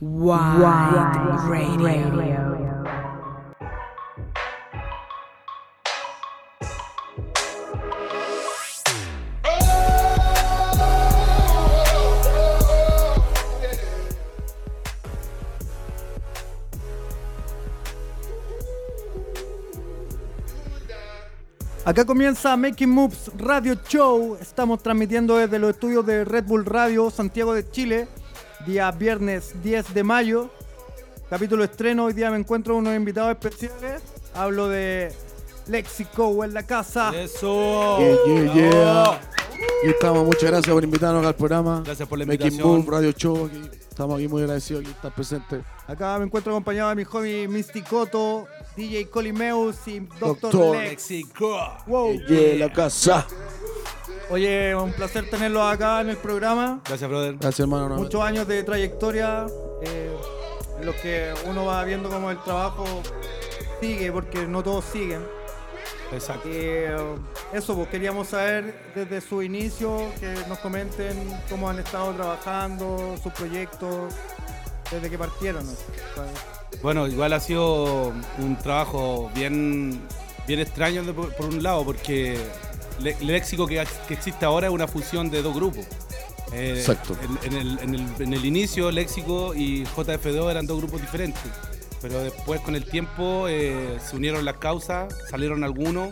[0.00, 0.38] Wide
[1.42, 2.48] Radio.
[21.84, 24.36] Acá comienza Making Moves Radio Show.
[24.40, 28.06] Estamos transmitiendo desde los estudios de Red Bull Radio, Santiago de Chile,
[28.66, 30.50] día viernes 10 de mayo.
[31.30, 32.06] Capítulo estreno.
[32.06, 34.02] Hoy día me encuentro con unos invitados especiales.
[34.34, 35.12] Hablo de
[35.66, 37.12] Lexico en la casa.
[37.14, 37.98] Eso.
[37.98, 39.12] Yeah, yeah, yeah.
[39.12, 41.82] Aquí estamos, muchas gracias por invitarnos al programa.
[41.84, 42.78] Gracias por la Making invitación.
[42.78, 43.46] Move, Radio Show.
[43.46, 43.70] aquí.
[43.88, 45.62] Estamos aquí muy agradecidos de estar presentes.
[45.86, 48.46] Acá me encuentro acompañado de mi homie Mysticoto,
[48.76, 50.00] DJ Colimeus y.
[50.20, 50.90] Doctor Lex.
[50.90, 51.58] Mexico.
[51.86, 52.12] Wow.
[52.28, 53.26] Yeah, la casa.
[54.30, 56.80] Oye, un placer tenerlos acá en el programa.
[56.86, 57.34] Gracias, brother.
[57.34, 57.96] Gracias, hermano.
[57.96, 59.46] Muchos años de trayectoria
[59.82, 60.10] eh,
[60.80, 62.84] en los que uno va viendo cómo el trabajo
[63.80, 65.22] sigue, porque no todos siguen.
[66.12, 66.48] Exacto.
[66.50, 66.94] Eh,
[67.52, 71.16] eso, pues queríamos saber desde su inicio, que nos comenten
[71.48, 74.14] cómo han estado trabajando, sus proyectos,
[74.90, 75.66] desde que partieron.
[75.66, 75.72] ¿no?
[76.82, 80.00] Bueno, igual ha sido un trabajo bien,
[80.46, 82.38] bien extraño de- por, por un lado, porque
[83.00, 85.86] le- el léxico que, que existe ahora es una fusión de dos grupos.
[86.52, 87.16] Eh, Exacto.
[87.44, 91.42] En, en el, en el- en el inicio, Léxico y JF2 eran dos grupos diferentes.
[92.00, 96.10] Pero después, con el tiempo, eh, se unieron las causas, salieron algunos.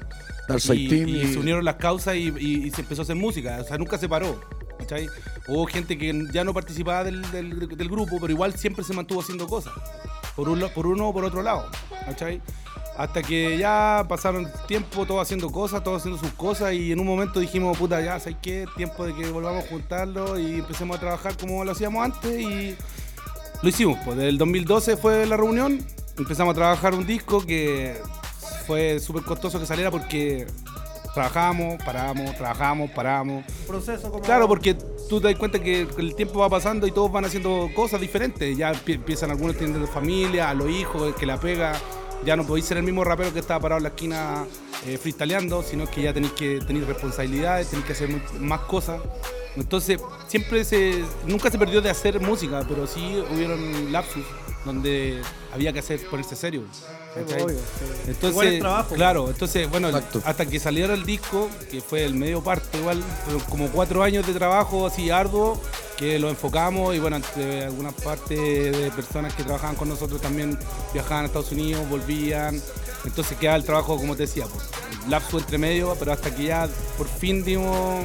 [0.75, 3.59] Y, Team y y- se unieron las causas y, y- se empezó a hacer música.
[3.61, 4.41] O sea, nunca se paró.
[4.79, 5.09] ¿cachai?
[5.49, 9.21] Hubo gente que ya no participaba del, del- del grupo, pero igual siempre se mantuvo
[9.23, 9.73] haciendo cosas.
[10.37, 11.67] Por, un, por uno o por otro lado.
[12.05, 12.43] ¿cachai?
[12.99, 17.07] Hasta que ya pasaron tiempo todos haciendo cosas, todos haciendo sus cosas y en un
[17.07, 18.65] momento dijimos, puta, ya, ¿sabes qué?
[18.77, 22.75] Tiempo de que volvamos a juntarlo y empecemos a trabajar como lo hacíamos antes y
[23.63, 23.99] lo hicimos.
[24.05, 25.85] Pues del 2012 fue la reunión,
[26.17, 28.01] empezamos a trabajar un disco que
[28.67, 30.47] fue súper costoso que saliera porque
[31.13, 33.45] trabajamos, paramos, trabajamos, paramos.
[33.67, 34.23] Proceso como...
[34.23, 34.75] Claro, porque
[35.09, 38.57] tú te das cuenta que el tiempo va pasando y todos van haciendo cosas diferentes.
[38.57, 41.73] Ya empie- empiezan algunos teniendo familia, a los hijos, el que la pega.
[42.25, 44.45] Ya no podéis ser el mismo rapero que estaba parado en la esquina
[44.87, 48.09] eh, freestyleando, sino que ya tenéis que tener responsabilidades, tenéis que hacer
[48.41, 49.01] más cosas.
[49.57, 51.05] Entonces, siempre se.
[51.27, 54.25] Nunca se perdió de hacer música, pero sí hubieron lapsus
[54.67, 55.23] donde
[55.53, 56.65] había que hacer ponerse serio.
[57.15, 58.09] obvio, sí.
[58.09, 58.95] Entonces, el trabajo.
[58.95, 60.21] claro, entonces, bueno, Exacto.
[60.25, 64.27] hasta que saliera el disco, que fue el medio parte igual, fueron como cuatro años
[64.27, 65.61] de trabajo así arduo,
[65.97, 70.59] que lo enfocamos y bueno, entre algunas partes de personas que trabajaban con nosotros también
[70.93, 72.61] viajaban a Estados Unidos, volvían,
[73.05, 74.65] entonces quedaba el trabajo, como te decía, pues,
[75.09, 78.05] lapso entre medio, pero hasta que ya por fin dimos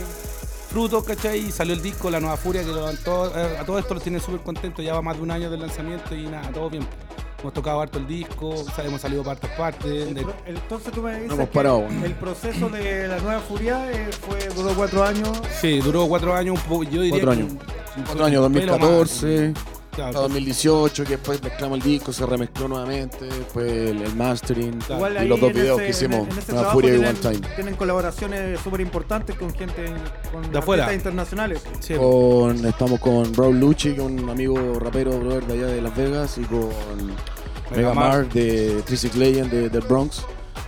[0.72, 1.40] frutos, ¿cachai?
[1.48, 3.94] Y salió el disco, La Nueva Furia, que lo dan todo- eh, a todo esto
[3.94, 6.70] los tiene súper contentos, ya va más de un año del lanzamiento y nada, todo
[6.70, 6.86] bien.
[7.42, 9.86] Hemos tocado harto el disco, o sea, hemos salido partes.
[10.08, 11.86] El de- pro- Entonces tú me dices No que parado.
[11.88, 15.42] el proceso de la nueva furia eh, fue duró cuatro años.
[15.60, 17.52] Sí, duró cuatro años, un poco, yo diría Cuatro que años.
[17.98, 18.80] un Cuatro años, pelo más.
[18.80, 19.54] 2014,
[19.92, 24.80] Claro, a 2018, que después mezclamos el disco, se remezcló nuevamente, después el, el mastering
[24.90, 27.14] Igual y los dos en videos ese- que hicimos, en Nueva trabajo Furia y One
[27.14, 27.40] Time.
[27.56, 29.86] Tienen colaboraciones súper importantes con gente
[30.32, 30.94] con De afuera.
[30.94, 31.62] internacionales.
[31.82, 35.82] sí, Con, estamos con Raúl Lucci, que es un amigo rapero brother de allá de
[35.82, 36.70] Las Vegas, y con
[37.76, 40.22] Mega Mar de Trisic Legend de, del Bronx,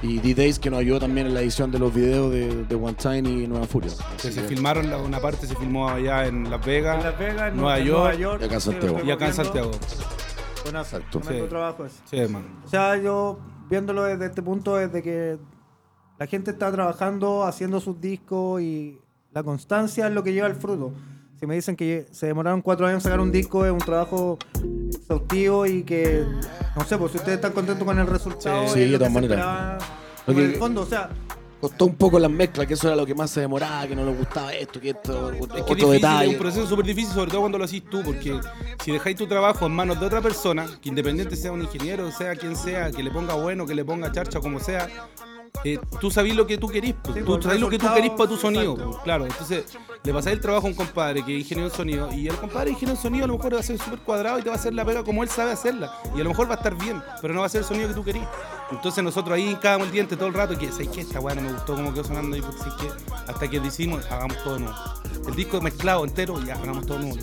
[0.03, 2.93] y D-Days, que nos ayudó también en la edición de los videos de, de One
[2.93, 3.91] Time y Nueva Furia.
[4.21, 7.51] que se filmaron, la- una parte se filmó allá en Las En Vegas Las Vegas,
[7.51, 8.99] en Nueva en York, Nueva York y acá en Santiago.
[9.05, 9.33] y acá en.
[9.33, 9.71] Santiago.
[10.65, 11.19] Exacto.
[11.19, 11.49] tremendo Sí.
[11.49, 11.97] trabajo ese.
[12.05, 12.45] Sí, hermano.
[12.65, 15.37] O sea, yo viéndolo desde este punto, desde que
[16.19, 18.99] la gente está trabajando, haciendo sus discos y
[19.31, 20.91] la constancia es lo que lleva el fruto.
[21.39, 24.37] Si me dicen que se demoraron cuatro años en sacar un disco, es un trabajo
[25.03, 26.23] exhaustivo y que,
[26.75, 29.13] no sé, pues si ustedes están contentos con el resultado, Sí, es lo de todas
[29.13, 29.83] maneras.
[30.27, 31.09] en el fondo, o sea,
[31.61, 34.03] Costó un poco las mezclas, que eso era lo que más se demoraba, que no
[34.05, 36.27] les gustaba esto, que esto, Es que es otro difícil, es detalle.
[36.27, 38.37] un proceso súper difícil, sobre todo cuando lo hacís tú, porque
[38.83, 42.35] si dejáis tu trabajo en manos de otra persona, que independiente sea un ingeniero, sea
[42.35, 44.89] quien sea, que le ponga bueno, que le ponga charcha, como sea,
[45.63, 47.15] eh, tú sabés lo que tú querís, pues.
[47.15, 49.25] Sí, tú sabés lo que tú querís para tu sonido, pues, claro.
[49.25, 49.65] Entonces,
[50.03, 52.71] le pasáis el trabajo a un compadre que es ingeniero de sonido, y el compadre
[52.71, 54.59] ingeniero de sonido a lo mejor va a ser súper cuadrado y te va a
[54.59, 57.01] hacer la pega como él sabe hacerla, y a lo mejor va a estar bien,
[57.21, 58.23] pero no va a ser el sonido que tú querís.
[58.71, 61.01] Entonces nosotros ahí hincábamos el diente todo el rato, que ¿sabes qué?
[61.01, 63.13] Esta weá no me gustó cómo quedó sonando, y pues, ¿sabes qué?
[63.27, 64.75] Hasta que decimos, hagamos todo nuevo.
[65.27, 67.19] El disco mezclado entero, ya, hagamos todo nuevo.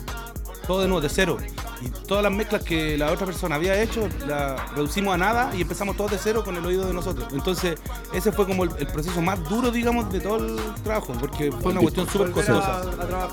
[0.71, 1.37] Todo de nuevo, de cero.
[1.81, 5.61] Y todas las mezclas que la otra persona había hecho, las reducimos a nada y
[5.63, 7.27] empezamos todos de cero con el oído de nosotros.
[7.33, 7.77] Entonces,
[8.13, 11.73] ese fue como el, el proceso más duro, digamos, de todo el trabajo, porque fue
[11.73, 12.83] una cuestión súper costosa.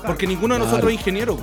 [0.05, 1.37] Porque ninguno de nosotros es ingeniero.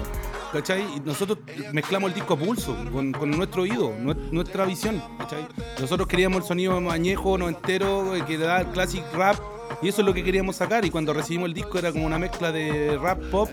[0.52, 0.82] ¿cachai?
[0.96, 1.38] Y nosotros
[1.72, 5.46] mezclamos el disco a pulso, con, con nuestro oído, nue- nuestra visión, ¿cachai?
[5.80, 9.36] Nosotros queríamos el sonido añejo, noventero, eh, que da el classic rap,
[9.82, 10.84] y eso es lo que queríamos sacar.
[10.84, 13.50] Y cuando recibimos el disco era como una mezcla de rap pop,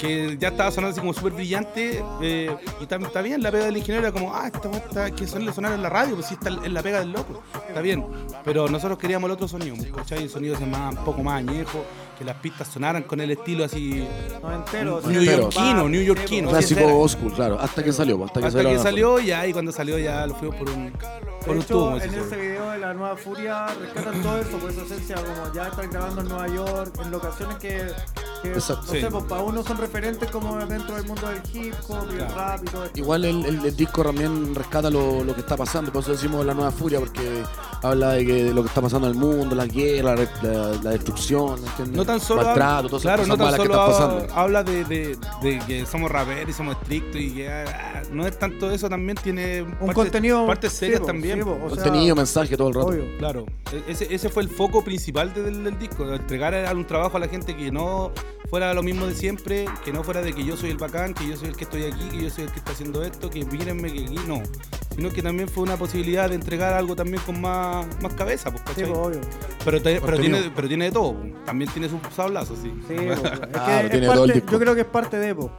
[0.00, 3.66] que ya estaba sonando así como súper brillante, eh, y está, está bien, la pega
[3.66, 6.34] del ingeniero era como, ah, esta está que suele sonar en la radio, pues sí,
[6.34, 8.06] está en la pega del loco, está bien.
[8.44, 10.22] Pero nosotros queríamos el otro sonido, ¿cachai?
[10.22, 11.84] El sonido más, un poco más añejo,
[12.18, 14.06] que las pistas sonaran con el estilo así
[14.42, 16.48] Noventero, New sí, Yorkino, va, New Yorkino.
[16.60, 17.58] sí, Clásico school, claro.
[17.60, 18.70] Hasta que salió, hasta que Hasta salió.
[18.70, 21.62] que la- salió y ahí cuando salió ya lo fuimos por un, por De un
[21.62, 21.96] tubo.
[21.96, 24.82] hecho, así en se ese video de la nueva Furia rescatan todo eso, por esa
[24.82, 28.84] esencia, como ya estar grabando en Nueva York, en locaciones que, que Exacto.
[28.86, 29.00] no Sí.
[29.00, 32.18] sé, pues para uno son referentes como dentro del mundo del hip hop y el
[32.18, 32.34] Claro.
[32.34, 32.98] rap y todo esto.
[32.98, 36.44] Igual el, el- el disco también rescata lo, lo que está pasando, por eso decimos
[36.46, 37.42] la nueva furia, porque
[37.82, 40.68] habla de, que, de lo que está pasando en el mundo, la guerra, la, la-
[40.82, 41.96] la destrucción, ¿entiendes?
[41.96, 44.02] No tan solo, maltrato, habla, todas esas claro, cosas no tan malas que solo están
[44.10, 44.40] habla, pasando.
[44.40, 48.38] habla de, de- de que somos raperos y somos estrictos y que ah, no es
[48.38, 51.38] tanto eso, también tiene Un partes- contenido partes sí, serias también.
[51.38, 52.86] sí, po, o sea, Contenido, mensaje todo el rato.
[52.88, 53.04] obvio.
[53.18, 57.20] Claro, e- ese, ese fue el foco principal del, del disco, entregar un trabajo a
[57.20, 58.10] la gente que no
[58.50, 61.26] fuera lo mismo de siempre, que no fuera de que yo soy el bacán, que
[61.26, 63.44] yo soy el que estoy aquí, que yo soy el que está haciendo esto, que
[63.44, 64.42] mírenme que aquí no,
[64.94, 68.62] sino que también fue una posibilidad de entregar algo también con más, más cabeza, pues,
[68.62, 68.86] Sí, ¿cachai?
[68.92, 69.20] pues, obvio.
[69.64, 71.32] pero, te- pero, tiene, pero tiene de todo, pues.
[71.44, 72.72] también tiene sus sablazos, sí.
[72.88, 74.52] Sí, po, es que Claro, es tiene todo el parte- disco.
[74.52, 75.50] yo creo que es parte de po.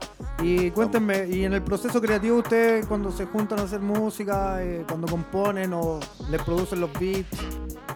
[0.44, 4.84] Y cuéntenme, y en el proceso creativo ustedes cuando se juntan a hacer música, eh,
[4.88, 6.00] cuando componen o
[6.32, 7.28] les producen los beats,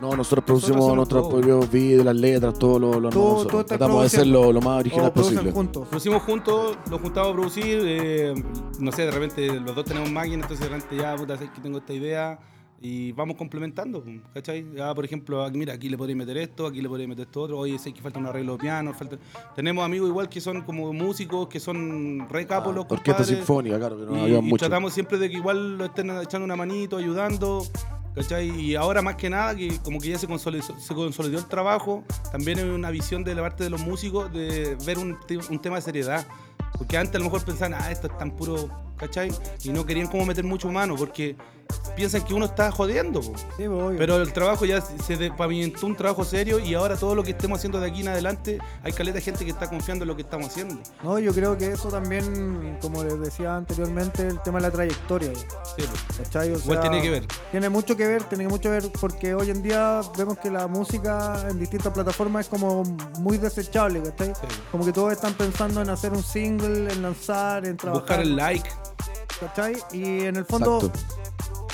[0.01, 4.43] No, nosotros producimos nuestros propios videos, las letras, todo lo, lo estás Tratamos de produciendo.
[4.43, 5.51] lo, lo más original posible.
[5.51, 5.87] juntos.
[5.89, 8.33] Lo hicimos juntos, lo juntamos a producir, eh,
[8.79, 11.61] no sé, de repente los dos tenemos máquina, entonces de repente ya, puta, sé que
[11.61, 12.39] tengo esta idea
[12.81, 14.65] y vamos complementando, ¿cachai?
[14.75, 17.41] Ya, por ejemplo, aquí, mira, aquí le podría meter esto, aquí le podría meter esto
[17.43, 19.17] otro, oye, sé que falta un arreglo de piano, falta...
[19.55, 23.79] Tenemos amigos igual que son como músicos, que son re capos los Ah, Orquesta sinfónica,
[23.79, 24.67] claro, que nos y, y mucho.
[24.67, 27.65] tratamos siempre de que igual lo estén echando una manito, ayudando,
[28.13, 28.49] ¿cachai?
[28.49, 32.03] Y ahora más que nada, que como que ya se consolidó, se consolidó el trabajo,
[32.31, 35.17] también hay una visión de la parte de los músicos de ver un,
[35.49, 36.27] un tema de seriedad.
[36.77, 39.31] Porque antes a lo mejor pensaban, ah, esto es tan puro, ¿cachai?
[39.63, 41.35] Y no querían como meter mucho mano, porque
[41.95, 43.33] piensan que uno está jodiendo, po.
[43.57, 43.97] Sí, obvio.
[43.97, 47.31] Pero el trabajo ya se de- pavimentó un trabajo serio y ahora todo lo que
[47.31, 50.15] estemos haciendo de aquí en adelante, hay caleta de gente que está confiando en lo
[50.15, 50.77] que estamos haciendo.
[51.03, 55.31] No, yo creo que eso también, como les decía anteriormente, el tema de la trayectoria.
[55.35, 55.85] Sí.
[56.17, 56.51] ¿cachai?
[56.53, 57.25] O Igual sea, tiene que ver.
[57.51, 60.67] Tiene mucho que ver, tiene mucho que ver porque hoy en día vemos que la
[60.67, 62.83] música en distintas plataformas es como
[63.19, 64.33] muy desechable, ¿cachai?
[64.35, 64.47] Sí.
[64.71, 68.01] Como que todos están pensando en hacer un single, en lanzar, en trabajar.
[68.03, 68.69] Buscar el like.
[69.39, 69.75] ¿Cachai?
[69.91, 70.91] Y en el fondo,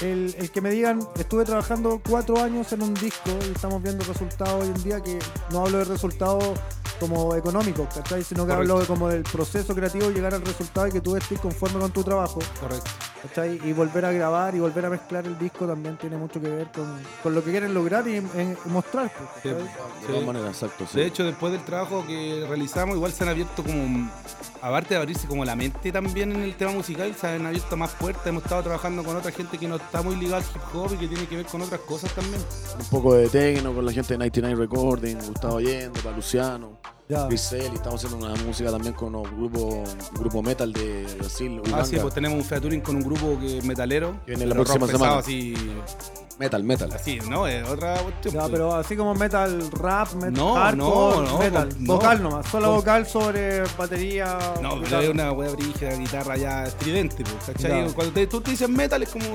[0.02, 4.04] el, el que me digan, estuve trabajando cuatro años en un disco y estamos viendo
[4.06, 5.20] resultados hoy en día que
[5.52, 6.60] no hablo de resultados
[7.02, 8.24] como económicos, ¿cachai?
[8.24, 8.74] Sino que Correcto.
[8.74, 11.92] hablo de como del proceso creativo, llegar al resultado y que tú estés conforme con
[11.92, 12.90] tu trabajo, Correcto.
[13.24, 13.60] ¿cachai?
[13.68, 16.68] Y volver a grabar y volver a mezclar el disco también tiene mucho que ver
[16.72, 16.86] con,
[17.22, 19.50] con lo que quieren lograr y, en- mostrar, pues, Sí.
[19.50, 20.08] De sí.
[20.08, 20.86] todas maneras, exacto.
[20.90, 21.00] sí.
[21.00, 24.10] De hecho, después del trabajo que realizamos, igual se han abierto como,
[24.62, 27.92] aparte de abrirse como la mente también en el tema musical, se han abierto más
[27.92, 28.26] puertas.
[28.28, 30.98] Hemos estado trabajando con otra gente que no está muy ligada al hip hop y
[30.98, 32.42] que tiene que ver con otras cosas también.
[32.80, 36.78] un poco de techno con la gente de 99 Recording, Gustavo Allende, para Luciano,
[37.12, 37.38] Ya.
[37.38, 41.68] Selly, estamos haciendo una música también con un grupo, un grupo metal de Brasil, Ah,
[41.68, 41.86] Uganga.
[41.86, 44.14] sí, pues tenemos un featuring con un grupo que es metalero.
[44.26, 45.18] Que viene la próxima semana.
[45.18, 45.54] Así,
[46.40, 46.90] metal, metal.
[46.94, 47.48] así, ¿no?
[47.48, 48.34] Es otra cuestión.
[48.36, 48.52] Ya, pues.
[48.54, 50.78] pero así como metal rap, metal No, hardcore,
[51.18, 51.94] no, no, metal, no.
[51.96, 54.38] vocal nomás, solo vocal sobre batería.
[54.62, 57.88] No, pero es una wea brígida, guitarra ya estridente, pues, ¿cachai?
[57.90, 57.94] Ya.
[57.94, 59.26] Cuando te- tú te dices metal es como,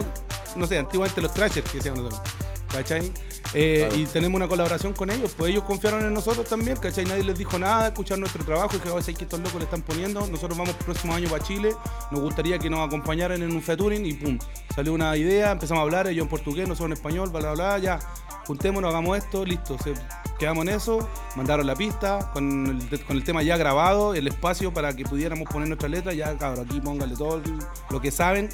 [0.57, 2.23] no sé, antiguamente los thrashers que decían nosotros,
[2.77, 3.13] ¿cachai?
[3.55, 3.97] Eh, Claro.
[4.03, 7.05] Y tenemos una colaboración con ellos, pues ellos confiaron en nosotros también, ¿cachai?
[7.05, 9.65] Nadie les dijo nada, escuchar nuestro trabajo y que "Oh, ¿sabes que estos locos le
[9.65, 10.27] están poniendo.
[10.27, 11.75] Nosotros vamos el próximo año para Chile,
[12.11, 14.39] nos gustaría que nos acompañaran en un featuring y pum,
[14.75, 17.79] salió una idea, empezamos a hablar, ellos en portugués, nosotros en español, bla, bla, bla,
[17.79, 17.99] ya,
[18.47, 19.95] juntémonos, hagamos esto, listo, se-
[20.39, 24.73] quedamos en eso, mandaron la pista con el, con el tema ya grabado, el espacio
[24.75, 27.41] para que pudiéramos poner nuestra letra, ya cabrón, aquí pónganle todo
[27.91, 28.51] lo que saben.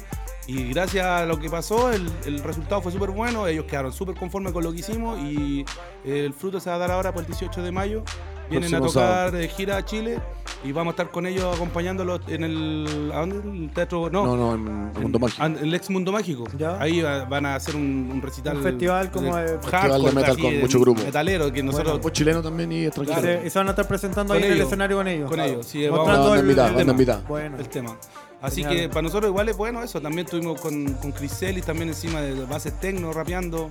[0.47, 4.15] Y gracias a lo que pasó, el, el resultado fue súper bueno, ellos quedaron súper
[4.15, 5.63] conformes con lo que hicimos y
[6.03, 8.03] el fruto se va a dar ahora por el 18 de mayo.
[8.49, 10.19] Vienen Próximo a tocar de gira a Chile
[10.65, 13.37] y vamos a estar con ellos acompañándolos en el, ¿a dónde?
[13.37, 15.45] El teatro, no, No, no, en en Mundo Mágico.
[15.45, 16.43] en el ex Mundo Mágico.
[16.57, 16.77] Ya.
[16.79, 18.57] Ahí va- van a hacer un, un recital.
[18.57, 21.01] Un festival como de- hardcore, de metal con de mucho grupo.
[21.03, 23.47] Metalero, que nosotros Grupo chileno también y extranjero.
[23.47, 24.67] y se van a estar presentando Con ahí en el ellos.
[24.67, 25.29] escenario con ellos.
[25.29, 25.65] con ellos.
[25.65, 26.41] Sí, Mostrando vamos- Banda
[26.81, 27.21] el- el tema.
[27.29, 27.97] Bueno, el tema.
[28.43, 28.81] Así Genial.
[28.81, 29.99] que para nosotros igual es bueno eso.
[30.01, 33.69] También estuvimos con, con Chris Ellis también encima de bases tecno, rapeando.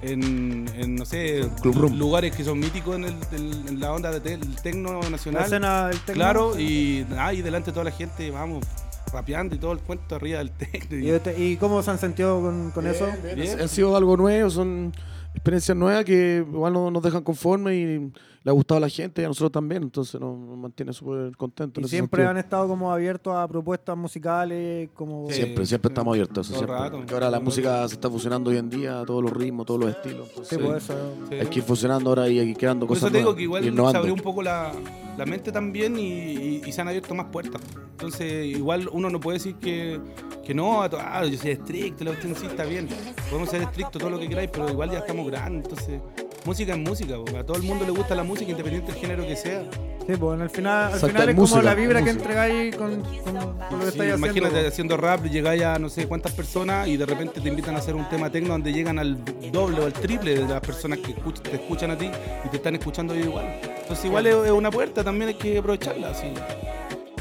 [0.00, 1.98] En, en, no sé, Club Room.
[1.98, 5.42] lugares que son míticos en, el, del- en la onda del tecno la nacional.
[5.44, 8.64] escena del tecno, Claro, y ahí delante de toda la gente, vamos,
[9.12, 10.94] rapeando y todo el cuento arriba del techo.
[10.94, 13.08] ¿Y, este- y cómo se han sentido con, con eso?
[13.34, 13.60] Bien.
[13.60, 14.92] Ha sido algo nuevo, son
[15.34, 18.12] experiencias nuevas que igual no- nos dejan conformes y
[18.48, 21.36] le ha gustado a la gente y a nosotros también, entonces nos, nos mantiene súper
[21.36, 21.82] contentos.
[21.82, 22.30] en Y siempre sentido.
[22.30, 25.26] han estado como abiertos a propuestas musicales, como...
[25.28, 25.34] Sí.
[25.34, 26.56] Siempre, siempre estamos abiertos eso.
[26.56, 26.74] Siempre.
[26.78, 27.04] rato.
[27.12, 30.28] Ahora la música se está fusionando hoy en día, todos los ritmos, todos los estilos.
[30.28, 31.14] Sí, entonces, pues eso.
[31.28, 31.34] Sí.
[31.34, 33.32] Hay que ir fusionando ahora y hay que ir creando Por cosas eso te digo
[33.32, 34.72] nuevas que igual se abrió un poco la,
[35.18, 37.60] la mente también y, y- y se han abierto más puertas.
[37.90, 40.00] Entonces, igual uno no puede decir que,
[40.42, 42.88] que no, ah, yo soy estricto, la cuestión sí está bien.
[43.28, 45.64] Podemos ser estrictos todo lo que queráis, pero igual ya estamos grandes.
[45.68, 46.00] Entonces,
[46.48, 47.14] música es música.
[47.38, 49.62] A todo el mundo le gusta la música, independiente del género que sea.
[50.06, 53.02] Sí, pues en el final, al Exacto, final es como la vibra que entregáis con,
[53.02, 54.16] con- con lo que Sí, estáis haciendo.
[54.26, 54.66] imagínate pues.
[54.72, 57.94] haciendo rap, llegáis a no sé cuántas personas y de repente te invitan a hacer
[57.94, 59.18] un tema tecno donde llegan al
[59.52, 62.10] doble o al triple de las personas que escuch- te escuchan a ti
[62.44, 63.44] y te están escuchando igual.
[63.82, 66.14] Entonces igual es, es una puerta, también hay que aprovecharla.
[66.14, 66.28] sí.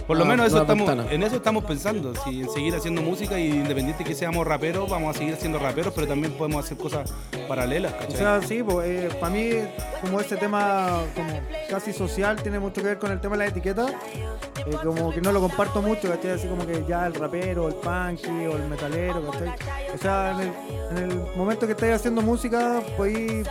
[0.07, 1.11] Por lo Una- menos eso estamos, ventana.
[1.11, 5.13] en eso estamos pensando, sí, en seguir haciendo música y independiente que seamos raperos, vamos
[5.15, 7.13] a seguir siendo raperos, pero también podemos hacer cosas
[7.47, 7.93] paralelas.
[7.93, 8.17] O ¿cachai?
[8.17, 9.49] sea, sí, pues para mí
[10.01, 11.29] como ese tema como
[11.69, 13.87] casi social tiene mucho que ver con el tema de la etiqueta.
[14.65, 16.31] eh, como que no lo comparto mucho, ¿cachai?
[16.31, 19.49] Así como que ya el rapero, el punky o el metalero, ¿cachai?
[19.93, 20.51] O sea, en el,
[20.91, 23.47] en el momento que estáis haciendo música podéis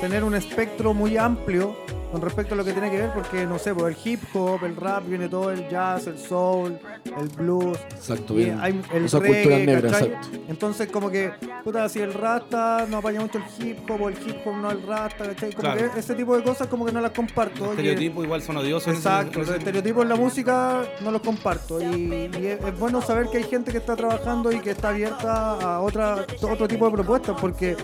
[0.00, 1.76] tener un espectro muy amplio
[2.10, 4.64] con respecto a lo que tiene que ver, porque no sé, pues el hip hop,
[4.64, 7.78] el rap, viene todo el jazz, el soul, el blues.
[7.90, 8.58] Exacto, bien.
[8.60, 10.08] hay el Esa reggae, cultura negra, ¿cachai?
[10.08, 10.38] exacto.
[10.48, 11.30] Entonces como que,
[11.62, 14.70] puta, si el rasta no apaña mucho el hip hop o el hip hop no
[14.70, 15.50] el rasta, ¿cachai?
[15.52, 15.92] Como Claro.
[15.92, 17.60] que ese tipo de cosas como que no las comparto.
[17.60, 18.94] Los estereotipos igual son odiosos.
[18.94, 21.84] Exacto, los estereotipos en la música no los comparto y,
[22.40, 25.52] y es, es bueno saber que hay gente que está trabajando y que está abierta
[25.76, 27.76] a otra, otro tipo de propuestas porque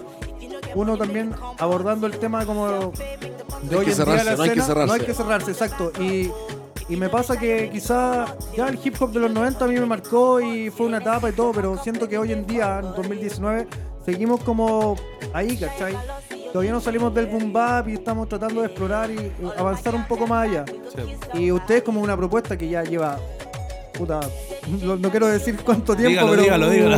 [0.77, 2.93] uno también abordando el tema como
[3.63, 4.87] de hoy en día la no hay que escena, cerrarse.
[4.87, 5.93] no hay que cerrarse, exacto.
[5.99, 6.31] Y,
[6.89, 9.87] y me pasa que quizá ya el hip hop de los 90 a mí me
[9.87, 13.67] marcó y fue una etapa y todo, pero siento que hoy en día, en 2019,
[14.05, 14.97] seguimos como
[15.33, 15.97] ahí, ¿cachai?
[16.53, 20.27] Todavía no salimos del boom bap y estamos tratando de explorar y avanzar un poco
[20.27, 20.65] más allá.
[20.95, 21.39] Sí.
[21.41, 23.19] Y ustedes como una propuesta que ya lleva,
[23.97, 24.21] puta,
[24.83, 26.43] no, no quiero decir cuánto tiempo, Dígalo, pero...
[26.43, 26.97] dígalo, uh, dígalo.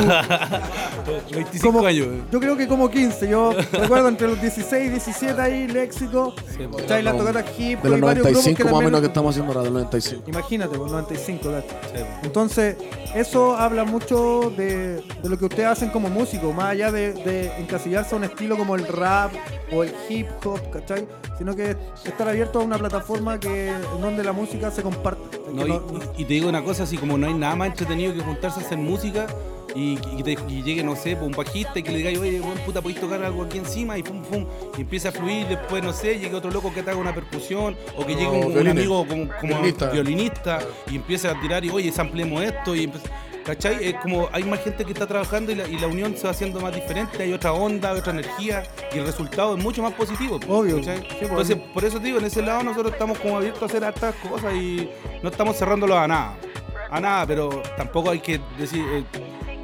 [1.30, 2.06] 25 como- años.
[2.30, 6.64] Yo creo que como 15, yo recuerdo entre los 16 y 17 ahí, Léxico, Sí,
[6.70, 7.02] pues, ¿cachai?
[7.02, 9.52] La tocata hip De los y varios grupos 95 más o menos que estamos haciendo
[9.52, 10.22] ahora, de los 95.
[10.28, 11.62] Imagínate, pues 95, ¿cachai?
[11.94, 12.04] Sí.
[12.22, 12.76] Entonces,
[13.14, 17.52] eso habla mucho de, de lo que ustedes hacen como músicos, más allá de, de
[17.58, 19.32] encasillarse a un estilo como el rap
[19.72, 21.06] o el hip hop, ¿cachai?
[21.38, 25.38] Sino que estar abierto a una plataforma que, en donde la música se comparte.
[25.52, 25.82] No, Que y, no-
[26.16, 28.60] y- y te digo una cosa, así como no hay nada más entretenido que juntarse
[28.60, 29.26] a hacer música
[29.74, 32.40] y, y te- y llegue, no sé, pues, un bajista y que le diga, oye,
[32.40, 35.84] buen puta, podéis tocar algo aquí encima y pum, pum, y empieza a fluir, después,
[35.84, 39.06] no sé, llegue otro loco que te haga una percusión o que llegue un, amigo
[39.06, 39.90] como, como Violinista.
[39.90, 40.58] violinista
[40.90, 42.90] y empieza a tirar y, oye, samplemos esto y
[43.44, 43.82] ¿Cachai?
[43.82, 46.32] Es como hay más gente que está trabajando y la, y la unión se va
[46.32, 48.62] haciendo más diferente, hay otra onda, hay otra energía
[48.94, 50.38] y el resultado es mucho más positivo.
[50.46, 50.76] Obvio.
[50.76, 50.98] ¿cachai?
[50.98, 51.30] Sí, pues.
[51.30, 54.14] Entonces, por eso te digo, en ese lado nosotros estamos como abiertos a hacer hartas
[54.16, 54.90] cosas y
[55.22, 56.36] no estamos cerrándolo a nada.
[56.90, 59.04] A nada, pero tampoco hay que decir, eh,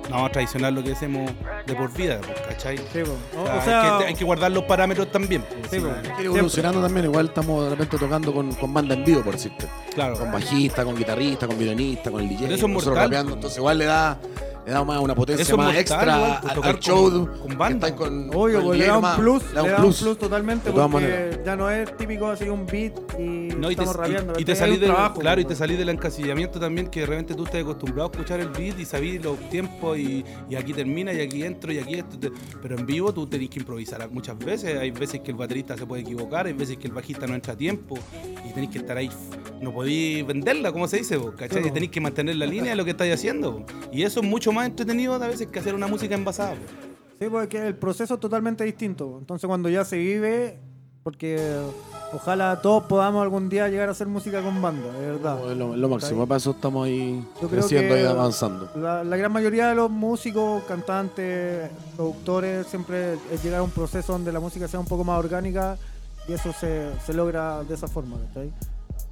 [0.05, 1.31] no vamos a traicionar lo que hacemos
[1.67, 2.77] de por vida, pues, ¿cachai?
[2.77, 3.09] Sí, pues.
[3.37, 5.43] O- O sea, o sea, hay, que, hay que guardar los parámetros también.
[5.43, 5.81] pues, Sí,
[6.19, 9.67] sí, evolucionando también, igual estamos de repente tocando con, con banda en vivo, por decirte.
[9.95, 10.19] Claro.
[10.19, 12.43] Con bajista, con guitarrista, con violinista, con el DJ.
[12.45, 12.95] Pero eso es mortal.
[12.97, 14.19] rapeando, entonces igual le da,
[14.67, 17.11] le da más una potencia Eso más mortal, extra igual, pues, al- tocar al show.
[17.11, 17.95] con- con banda.
[17.97, 20.19] con- Obvio, con pues el le da un plus, le da un plus.
[20.19, 21.39] totalmente porque maneras.
[21.45, 24.33] ya no es típico así un beat y, No, y te, estamos rapeando.
[24.39, 25.55] y- y te salís del, trabajo, claro, y pues.
[25.55, 28.79] te salís del encasillamiento también, que de repente tú estás acostumbrado a escuchar el beat
[28.79, 32.19] y sabís los tiempos y, y aquí termina y aquí entro y aquí esto.
[32.19, 34.79] te- pero en vivo tú tenés que improvisar muchas veces.
[34.79, 37.53] Hay veces que el baterista se puede equivocar, hay veces que el bajista no entra
[37.53, 37.97] a tiempo
[38.49, 39.11] y tenés que estar ahí.
[39.61, 41.61] No podéis venderla, como se dice, vos, ¿cachai?
[41.61, 41.73] Claro.
[41.75, 43.53] Tenés que mantener la línea de lo que estáis haciendo.
[43.53, 43.63] vos.
[43.93, 46.55] Y eso es mucho más entretenido a veces que hacer una música envasada.
[47.21, 49.19] Sí, porque el proceso es totalmente distinto.
[49.19, 50.59] Entonces cuando ya se vive,
[51.03, 51.39] porque
[52.13, 55.51] ojalá todos podamos algún día llegar a hacer música con banda, de verdad.
[55.51, 58.71] Es lo, es lo máximo, para eso estamos ahí Yo creciendo y avanzando.
[58.75, 64.13] La, la gran mayoría de los músicos, cantantes, productores, siempre es llegar a un proceso
[64.15, 65.77] donde la música sea un poco más orgánica
[66.27, 68.17] y eso se, se logra de esa forma.
[68.29, 68.51] ¿cachai?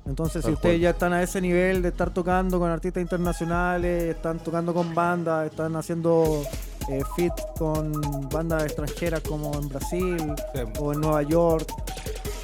[0.06, 0.80] Entonces, si ustedes cual.
[0.80, 5.46] ya están a ese nivel de estar tocando con artistas internacionales, están tocando con bandas,
[5.46, 6.42] están haciendo
[6.88, 7.92] eh, fit con
[8.28, 10.16] bandas extranjeras como en Brasil
[10.54, 10.60] Sí.
[10.80, 11.66] o en Nueva York,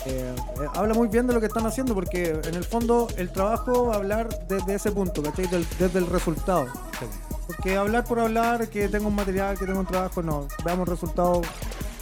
[0.07, 3.31] eh, eh, habla muy bien de lo que están haciendo porque en el fondo el
[3.31, 5.49] trabajo va a hablar desde ese punto, ¿cachai?
[5.49, 6.67] Del- desde el resultado.
[7.01, 7.07] Sí.
[7.49, 10.47] Porque hablar por hablar, que tengo un material, que tengo un trabajo, no.
[10.65, 11.47] Veamos resultados.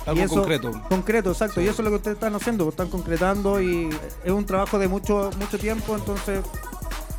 [0.07, 0.73] Algo y eso- concreto.
[0.89, 1.61] Concreto, exacto.
[1.61, 1.67] Sí.
[1.67, 3.91] Y eso es lo que ustedes están haciendo, están concretando y
[4.25, 6.41] es un trabajo de mucho, mucho tiempo, entonces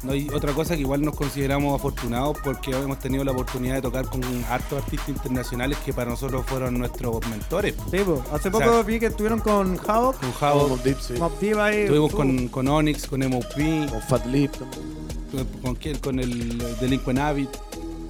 [0.03, 3.81] No hay otra cosa que igual nos consideramos afortunados porque hemos tenido la oportunidad de
[3.81, 7.73] tocar con hartos artistas internacionales que para nosotros fueron nuestros mentores.
[7.89, 8.23] Sí, po.
[8.31, 11.15] Hace O poco sea, vi que estuvieron con Havoc, Con Mobb Deep, sí.
[11.41, 11.77] Deep ahí.
[11.81, 15.47] estuvimos uh, con, con Onyx, con M.O.P., Con Fat Lip también.
[15.63, 15.97] con, quién?
[15.97, 17.49] con el Delinquent Habit.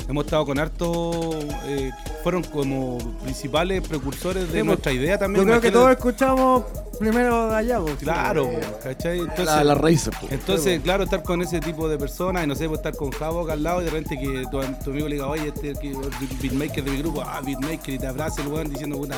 [0.09, 1.35] Hemos estado con hartos,
[1.65, 1.91] eh,
[2.23, 5.43] fueron como principales precursores de Sí, pues, nuestra idea también.
[5.45, 6.63] Yo creo que todos escuchamos
[6.97, 7.87] primero de allá, po.
[7.99, 8.67] Claro, Sí.
[8.83, 9.19] ¿cachai?
[9.19, 10.27] Entonces, La, la Razer, po.
[10.31, 13.49] Entonces, claro, estar con ese tipo de personas y no sé, pues estar con Havoc
[13.49, 15.93] al lado y de repente que tu, tu amigo le diga, oye, este que-
[16.41, 19.17] beatmaker de mi grupo, ah, beatmaker, y te abraza el weón diciendo, puta,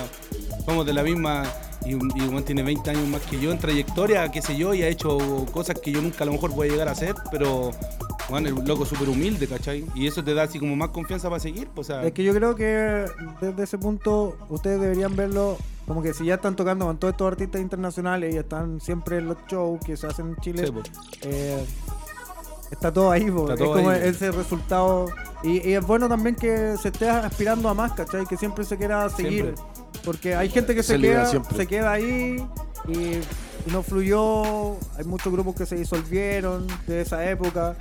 [0.65, 1.43] somos de la misma,
[1.86, 4.81] y, un- y tiene 20 años más que yo en trayectoria, qué sé yo, y
[4.81, 5.17] ha hecho
[5.53, 7.72] cosas que yo nunca a lo mejor voy a llegar a hacer, pero,
[8.30, 9.86] bueno, el loco súper humilde, ¿cachai?
[9.96, 12.24] Y eso te da así como más confianza para seguir, pues, o sea, Es que
[12.24, 13.06] yo creo que
[13.42, 15.58] desde ese punto ustedes deberían verlo
[15.88, 19.28] como que si ya están tocando con todos estos artistas internacionales y están siempre en
[19.28, 20.92] los shows que se hacen en Chile, sí, pues.
[21.24, 21.66] eh,
[22.72, 24.00] está todo ahí, es como ahí.
[24.04, 25.08] ese resultado.
[25.42, 28.26] Y, y es bueno también que se esté aspirando a más, ¿cachai?
[28.28, 29.56] Que siempre se quiera seguir.
[30.06, 31.58] Porque hay gente que se queda, siempre.
[31.58, 32.46] se queda ahí
[32.88, 33.22] y, y
[33.72, 34.74] no fluyó.
[34.98, 37.76] Hay muchos grupos que se disolvieron de esa época.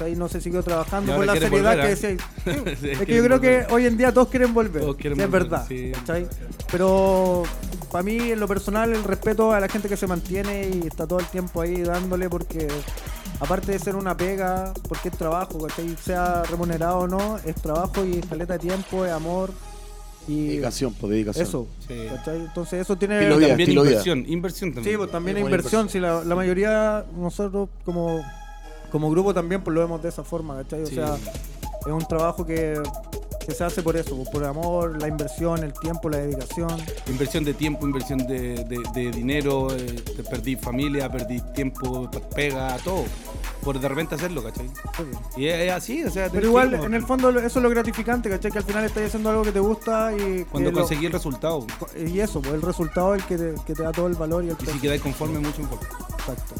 [0.00, 2.08] Ahí no se siguió trabajando por la seriedad volver, que ¿ah?
[2.08, 2.76] decía.
[2.80, 3.66] Sí, es que yo creo volver.
[3.66, 4.82] que hoy en día todos quieren volver.
[4.82, 5.66] Todos quieren sí, es volver, verdad.
[6.70, 7.44] Pero
[7.92, 11.06] para mí, en lo personal, el respeto a la gente que se mantiene y está
[11.06, 12.66] todo el tiempo ahí dándole porque
[13.40, 15.96] aparte de ser una pega, porque es trabajo, ¿cachai?
[16.02, 19.52] sea remunerado o no, es trabajo y caleta de tiempo, es amor
[20.26, 21.46] y Dedicación, pues dedicación.
[21.46, 21.66] eso.
[21.86, 21.94] Sí.
[22.08, 22.40] ¿cachai?
[22.40, 23.16] Entonces eso tiene...
[23.18, 23.90] Estilo vida, También estilo vida.
[23.92, 24.92] inversión, inversión también.
[24.94, 25.88] Sí, pues también Es inversión.
[25.88, 28.24] Si la, la mayoría, nosotros como,
[28.94, 30.82] como grupo también pues lo vemos de esa forma, ¿cachai?
[30.82, 30.94] O Sí.
[30.94, 32.80] sea, es un trabajo que,
[33.44, 36.70] que se hace por eso, por amor, la inversión, el tiempo, la dedicación.
[37.08, 39.96] Inversión de tiempo, inversión de, de- de dinero, eh,
[40.30, 43.02] perdí familia, perdí tiempo, pega, todo.
[43.64, 44.70] Por de repente hacerlo, ¿cachai?
[45.36, 46.28] Y es, así, o sea...
[46.30, 48.52] Pero igual, ir, en el fondo, eso es lo gratificante, ¿cachai?
[48.52, 50.44] Que al final estás haciendo algo que te gusta y...
[50.44, 51.66] Cuando que lo- conseguí el resultado.
[51.96, 54.44] y eso, pues el resultado es el que te, que te da todo el valor
[54.44, 55.80] y el Y si quedáis conforme, mucho mejor.
[56.20, 56.54] Exacto.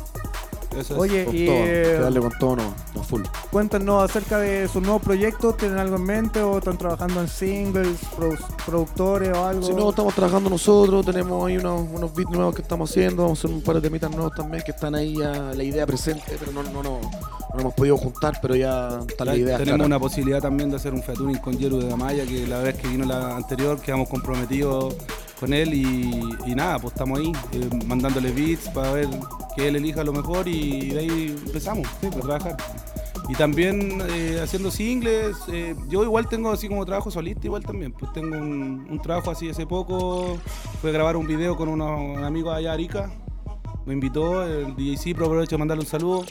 [0.78, 1.00] Eso es.
[1.00, 3.22] Oye, Con y todo, eh, que darle con todo, no, no full.
[3.50, 5.56] cuéntanos acerca de sus nuevos proyectos.
[5.56, 9.62] ¿Tienen algo en mente o están trabajando en singles, produ- productores o algo?
[9.66, 13.38] Si no, estamos trabajando nosotros, tenemos ahí unos, unos beats nuevos que estamos haciendo, vamos
[13.38, 16.37] a hacer un par de temitas nuevos también que están ahí ya la idea presente,
[16.38, 17.00] pero no, no, no,
[17.54, 19.58] no hemos podido juntar, pero ya está la idea.
[19.58, 19.87] Tenemos clara.
[19.87, 22.88] una posibilidad también de hacer un featuring con Yeru de Gamaya, que la vez que
[22.88, 24.94] vino la anterior quedamos comprometidos
[25.38, 29.08] con él y, nada, pues estamos ahí eh, mandándole beats para ver
[29.56, 32.56] que él elija lo mejor y de ahí empezamos a trabajar.
[33.28, 37.92] Y también eh, haciendo singles, eh, yo igual tengo así como trabajo solista igual también,
[37.92, 40.38] pues tengo un, trabajo así hace poco,
[40.82, 43.10] fue grabar un video con unos amigos allá Arica,
[43.86, 46.24] me invitó el DJC, pero aprovecho de mandarle un saludo.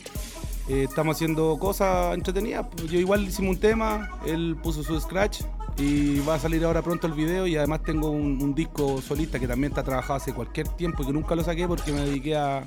[0.67, 2.65] Estamos haciendo cosas entretenidas.
[2.71, 5.41] pues, Yo igual hicimos un tema, él puso su scratch
[5.77, 9.39] y va a salir ahora pronto el video y además tengo un, un disco solista
[9.39, 12.35] que también está trabajado hace cualquier tiempo y que nunca lo saqué porque me dediqué
[12.35, 12.59] a,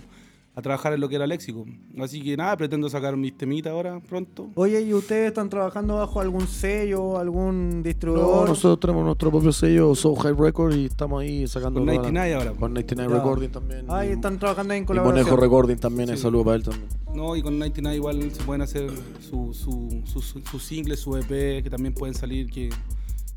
[0.56, 1.64] a trabajar en lo que era léxico.
[2.00, 4.48] Así que nada, pretendo sacar mis temitas ahora pronto.
[4.56, 8.48] Oye, ¿y ustedes están trabajando bajo algún sello, algún No, distribuidor?
[8.48, 11.78] nosotros tenemos nuestro propio sello, Soul High Record, y estamos ahí sacando.
[11.80, 12.50] Con toda la- 99 ahora.
[12.58, 13.18] Con 99 Ya.
[13.18, 13.84] Recording también.
[13.88, 15.24] Ah, y y- están trabajando en y colaboración.
[15.26, 16.16] Monejo Recording también, Sí.
[16.16, 16.88] saludo para él también.
[17.14, 18.90] No, y con 99 igual se pueden hacer
[19.20, 22.68] su, su, su, su, su single, su EP, que también pueden salir, que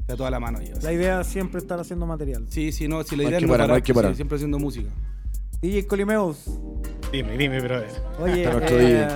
[0.10, 0.60] da toda la mano.
[0.82, 2.45] La idea es siempre estar haciendo material.
[2.50, 4.15] Sí, sí, no, si la idea es no parar, parar, pues, parar.
[4.15, 4.89] siempre haciendo música.
[5.62, 6.45] DJ Colimeus.
[7.12, 7.89] Dime, dime, brother.
[8.19, 9.08] Oye, eh,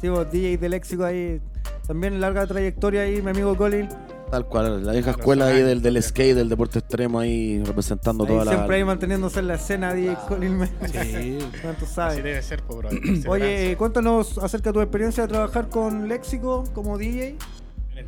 [0.00, 1.40] sí, vos, DJ de léxico ahí.
[1.86, 3.88] También larga trayectoria ahí, mi amigo Colin.
[4.30, 8.44] Tal cual, la vieja escuela ahí del, skate, del deporte extremo ahí representando Ahí toda
[8.44, 8.52] la.
[8.52, 10.56] siempre ahí manteniéndose en la escena, DJ Colin.
[10.56, 11.38] me- Sí.
[11.62, 12.16] ¿Cuánto Así sabes?
[12.22, 13.00] debe ser, po, brother.
[13.28, 17.36] Oye, cuéntanos acerca de tu experiencia de trabajar con Léxico como DJ.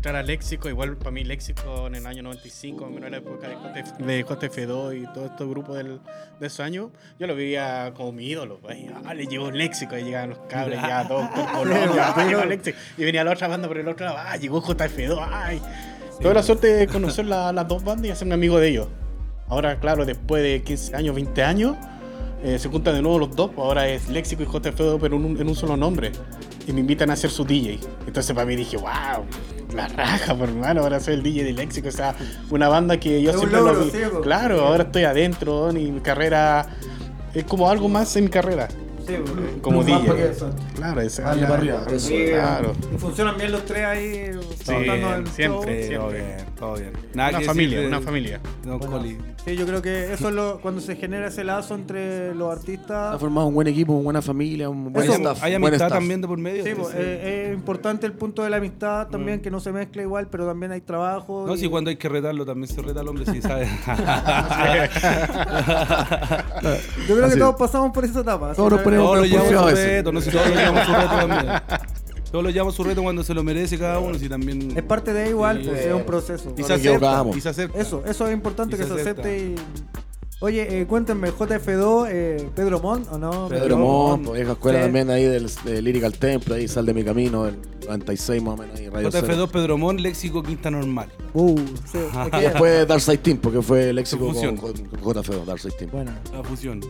[0.02, 3.18] Entrar a Léxico, igual para mí Léxico en el año 95, más o menos la
[3.18, 6.00] época de JF de JF2 y todo este grupo del,
[6.40, 8.58] de esos años, yo lo veía como mi ídolo.
[8.60, 12.24] pues, ahí, ah, le llegó Léxico, ahí llegaban los cabros, ya todos por Colombia, ah,
[12.26, 12.76] llegó Léxico.
[12.98, 15.62] Y venía la otra banda por el otro lado, ah, llegó JF2, ay.
[16.20, 18.88] Tuve la suerte de conocer la- las dos bandas y hacerme amigo de ellos.
[19.46, 21.76] Ahora, claro, después de 15 años, 20 años,
[22.42, 25.24] eh, se juntan de nuevo los dos, pues ahora es Léxico y JF2, pero en
[25.24, 26.12] un, en un solo nombre.
[26.66, 27.80] Y me invitan a ser su DJ.
[28.06, 29.24] Entonces para mí dije, wow,
[29.74, 31.88] la raja, por hermano, ahora soy el DJ de Léxico.
[31.88, 32.14] O sea,
[32.50, 33.90] una banda que yo Es siempre logro, lo vi.
[34.22, 36.66] Claro, ahora estoy adentro mi carrera
[37.34, 38.68] es como algo más en mi carrera.
[39.16, 40.30] Sí, Como DJ.
[40.30, 40.50] eso.
[40.76, 41.98] Claro, es Dale ya- para arriba, eso.
[42.08, 42.72] Sí, Claro.
[42.94, 44.30] Y funcionan bien los tres ahí.
[44.64, 46.10] Sí, el siempre, show.
[46.10, 46.36] siempre.
[46.58, 46.92] Todo bien.
[47.14, 48.40] Nada Una que familia, decir una familia.
[48.64, 49.02] Don Bueno.
[49.44, 52.52] Sí, yo creo que eso es lo cuando se genera ese lazo entre los Ha
[52.52, 53.18] artistas.
[53.18, 55.42] formado un buen equipo, una buena familia, un buen Eso, staff.
[55.42, 55.92] Hay amistad staff.
[55.92, 56.62] también de por medio.
[56.64, 56.94] Sí, pues, Sí.
[56.98, 60.46] eh, es importante el punto de la amistad también, que no se mezcla igual, pero
[60.46, 61.44] también hay trabajo.
[61.46, 63.68] No, y- si cuando hay que retarlo también se reta al hombre, sí, ¿sabes?
[67.08, 67.34] Yo creo Así.
[67.34, 68.54] que todos pasamos por esa etapa.
[68.54, 71.08] Todos nos ponemos- todos lo llevamos su reto, no sé, todos lo llevamos su reto
[71.08, 71.52] también.
[72.32, 74.72] Todos lo llevamos su reto cuando se lo merece cada uno, si también...
[74.74, 76.54] Es parte de igual, Sí, pues es un proceso.
[76.56, 77.78] Y se acepta, y se acepta.
[77.78, 79.20] Eso, eso es importante Y que se acepta.
[79.20, 79.54] acepte y...
[80.40, 83.48] Oye, eh, cuéntenme, JF2, eh, Pedro Montt, ¿o no?
[83.48, 84.24] Pedro Pedro Montt.
[84.28, 84.84] pues, vieja escuela Sí.
[84.86, 88.56] también ahí del, del Lyrical Temple, ahí Sal de mi camino, el 96 más o
[88.62, 89.26] menos, ahí Radio Cero.
[89.28, 91.10] JF2 Pedromón, léxico quinta normal.
[91.34, 91.98] Uh, sí,
[92.40, 94.56] Después Dark Side Team, porque fue el éxito con, Fusión.
[94.56, 95.90] con, con JF2, Dark Side Team.
[95.92, 96.80] Bueno, La fusión.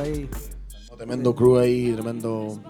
[0.00, 0.28] ahí.
[1.00, 2.60] Tremendo crew ahí, tremendo.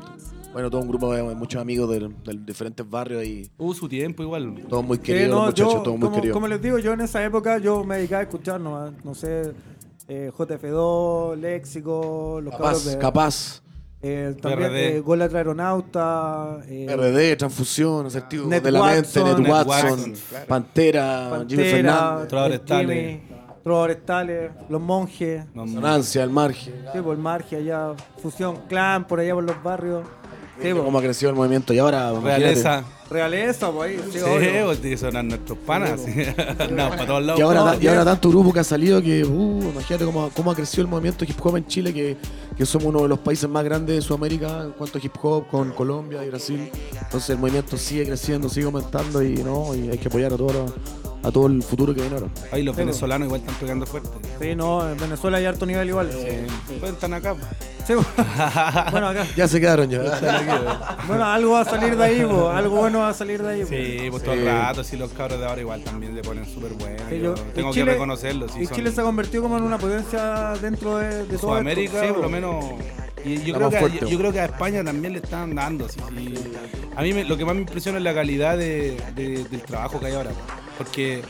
[0.53, 4.23] Bueno, todo un grupo de muchos amigos de, de diferentes barrios y Hubo su tiempo
[4.23, 4.55] igual.
[4.69, 6.35] todos muy Sí, queridos, no, los muchachos, yo, todos muy como, queridos.
[6.35, 9.53] como les digo, yo en esa época yo me dedicaba a escuchar, no, no sé,
[10.07, 12.99] eh, JF2, Léxico, los cabros Capaz, de...
[12.99, 13.63] capaz.
[14.03, 19.43] eh, también eh, Golatra Aeronauta, eh, RD, Transfusión, Asertivo Net de la mente, Watson.
[19.43, 20.15] Net Watson, Watson,
[20.49, 22.61] Pantera, Jimmy Fernández.
[22.67, 23.21] Jimmy,
[23.63, 26.75] Trovadores Tales, Los Monjes, Sonancia, El Margen.
[26.93, 27.93] sí, por el Marge allá,
[28.23, 30.05] Fusión Clan, por allá por los barrios.
[30.63, 30.85] Sí, po.
[30.85, 32.85] Cómo ha crecido el movimiento y ahora, Realeza.
[33.11, 34.67] Realeza, pues ahí, sí, Sí, obvio.
[34.67, 36.01] pues tiene que sonar nuestros panas.
[36.05, 36.13] sí.
[36.71, 37.41] No, para todos lados.
[37.41, 40.31] Y ahora, No, y ahora ya- tanto grupo que ha salido que, uh, imagínate cómo,
[40.37, 42.17] cómo ha crecido el movimiento hip hop en Chile, que,
[42.57, 45.47] que somos uno de los países más grandes de Sudamérica en cuanto a hip hop,
[45.49, 46.71] con Colombia y Brasil.
[47.03, 50.53] Entonces el movimiento sigue creciendo, sigue aumentando y no y hay que apoyar a todo,
[50.53, 50.75] lo-
[51.23, 52.29] a todo el futuro que viene ahora.
[52.53, 54.09] Ahí los Sí, venezolanos igual están pegando fuerte.
[54.41, 56.11] Sí, no, en Venezuela hay harto nivel igual.
[56.13, 56.47] Eh,
[56.81, 57.35] pues están acá.
[57.87, 57.95] Sí,
[58.93, 59.27] bueno, acá.
[59.37, 60.01] Ya se quedaron ya.
[61.07, 63.61] Bueno, algo va a salir de ahí, po, algo bueno va a salir de ahí.
[63.63, 63.69] po.
[63.69, 66.73] Sí, pues todo el rato, sí, los cabros de ahora igual también se ponen súper
[66.75, 67.03] buenos.
[67.09, 68.49] Sí, yo yo- tengo y que Chile- reconocerlo.
[68.49, 71.51] Sí, y son- Chile se ha convertido como en una potencia dentro de, de todo
[71.51, 72.01] Sudamérica, esto.
[72.07, 72.23] Sí, por po.
[72.23, 72.65] lo menos.
[73.25, 75.89] Y yo creo, que, yo, yo creo que a España también le están dando.
[75.89, 76.01] sí.
[76.97, 80.01] A mí me- lo que más me impresiona es la calidad de- de- del trabajo
[80.01, 80.31] que hay ahora.
[80.79, 81.23] Porque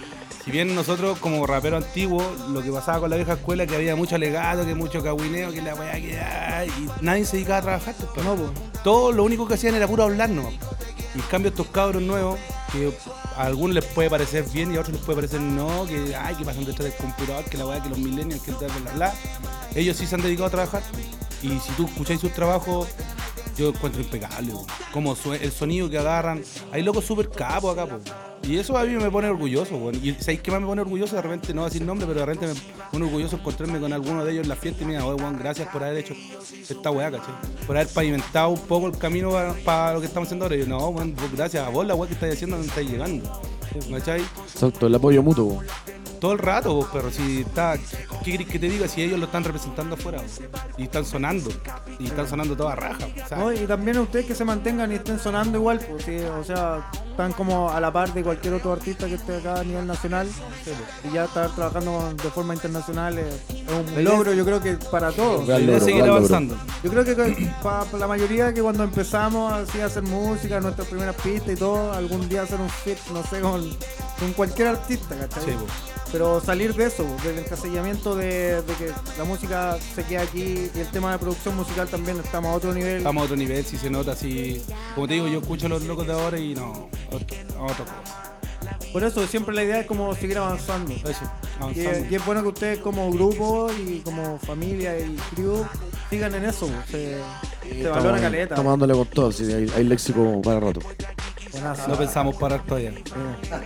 [0.44, 3.96] si bien nosotros como rapero antiguo, lo que pasaba con la vieja escuela, que había
[3.96, 6.16] mucho alegato, que mucho cagüineo, que la weá que
[6.78, 7.94] y nadie se dedicaba a trabajar.
[7.96, 8.52] pues, pero No, po.
[8.84, 10.54] todo lo único que hacían era puro hablar nomás.
[11.14, 12.38] Y en cambio estos cabros nuevos,
[12.72, 12.92] que
[13.36, 16.36] a algunos les puede parecer bien y a otros les puede parecer no, que ay,
[16.36, 19.14] que pasan detrás del computador, que la weá, que los millennials, que bla bla bla.
[19.74, 20.82] Ellos sí se han dedicado a trabajar.
[21.42, 22.88] Y si tú escucháis sus trabajos,
[23.56, 24.66] yo encuentro impecable, weón.
[24.92, 26.42] como el sonido que agarran.
[26.72, 27.98] Hay locos súper capos acá.
[28.42, 29.96] Y eso a mí me pone orgulloso, weón.
[30.02, 31.16] Y ¿sabéis qué más me pone orgulloso?
[31.16, 34.24] De repente, no a decir nombre, pero de repente me pone orgulloso encontrarme con alguno
[34.24, 36.14] de ellos en la fiesta y diga, oye, weón, gracias por haber hecho
[36.68, 37.34] esta weá, ¿cachai?
[37.66, 39.32] Por haber pavimentado un poco el camino
[39.64, 40.56] para lo que estamos haciendo ahora.
[40.56, 42.90] Y yo, no, weón, vos, gracias a vos la weá que estáis haciendo, donde estáis
[42.90, 43.40] llegando.
[43.90, 44.22] ¿Cachai?
[44.52, 45.56] Exacto, el apoyo mutuo.
[45.56, 45.99] po.
[46.20, 47.78] Todo el rato, vos, pero si está.
[48.22, 50.20] ¿Qué querés que te diga si ellos lo están representando afuera?
[50.20, 50.40] vos?
[50.76, 51.50] Y están sonando.
[51.98, 53.06] Y están sonando toda raja.
[53.54, 56.90] y también a ustedes que se mantengan y estén sonando igual, pues, sí, o sea,
[57.10, 60.28] están como a la par de cualquier otro artista que esté acá a nivel nacional
[61.04, 65.12] y ya estar trabajando de forma internacional es, es un logro, yo creo que para
[65.12, 65.46] todos.
[65.46, 66.26] Real logro, seguir real logro.
[66.26, 66.56] avanzando.
[66.82, 71.16] Yo creo que para la mayoría que cuando empezamos así a hacer música, nuestras primeras
[71.16, 73.68] pistas y todo, algún día hacer un fit, no sé, con,
[74.18, 75.44] con cualquier artista, ¿cachai?
[75.44, 75.70] Sí, vos.
[76.12, 80.90] Pero salir de eso, del encasillamiento de, que la música se queda aquí y el
[80.90, 82.98] tema de producción musical también estamos a otro nivel.
[82.98, 84.60] Estamos a otro nivel, si se nota así.
[84.94, 86.88] Como te digo, yo escucho a los locos de ahora y no.
[87.12, 87.26] Otro,
[87.60, 88.19] otra cosa.
[88.92, 90.92] Por eso siempre la idea es como seguir avanzando.
[90.92, 91.90] Eso, Y, avanzando.
[91.90, 95.64] es- y es bueno que ustedes como grupo y como familia y crew
[96.10, 97.18] sigan en eso, pues, se,
[97.82, 98.54] se valora caleta.
[98.54, 100.80] Estamos dándole con todo, sí, hay, hay léxico para rato.
[101.52, 101.88] Buenazo.
[101.88, 102.90] No pensamos parar todavía.
[102.90, 103.02] Eh,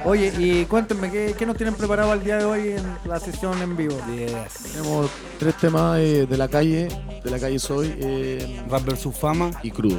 [0.06, 3.60] Oye, y cuéntenme, ¿qué, qué nos tienen preparado al día de hoy en la sesión
[3.60, 3.96] en vivo?
[4.14, 4.72] Yes.
[4.72, 6.88] Tenemos tres temas eh, de la calle,
[7.22, 9.50] de la calle Soy eh, Rap versus fama.
[9.62, 9.98] y Crudo.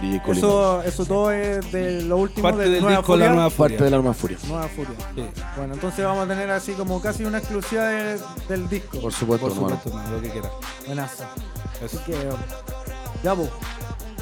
[0.00, 0.32] DJ.
[0.32, 3.26] Eso, eso todo es de lo último Parte de del Nueva disco Furia.
[3.26, 3.84] La Nueva Parte Furia.
[3.84, 4.38] de la Arma Furia.
[4.48, 4.94] Nueva Furia.
[5.14, 5.24] Sí,
[5.56, 9.00] Bueno, entonces vamos a tener así como casi una exclusiva de- del disco.
[9.00, 9.80] Por supuesto, por hermano.
[9.82, 10.50] supuesto, no, lo que quiera.
[10.86, 11.24] Buenazo.
[11.84, 12.16] Así que,
[13.22, 13.50] ya pues.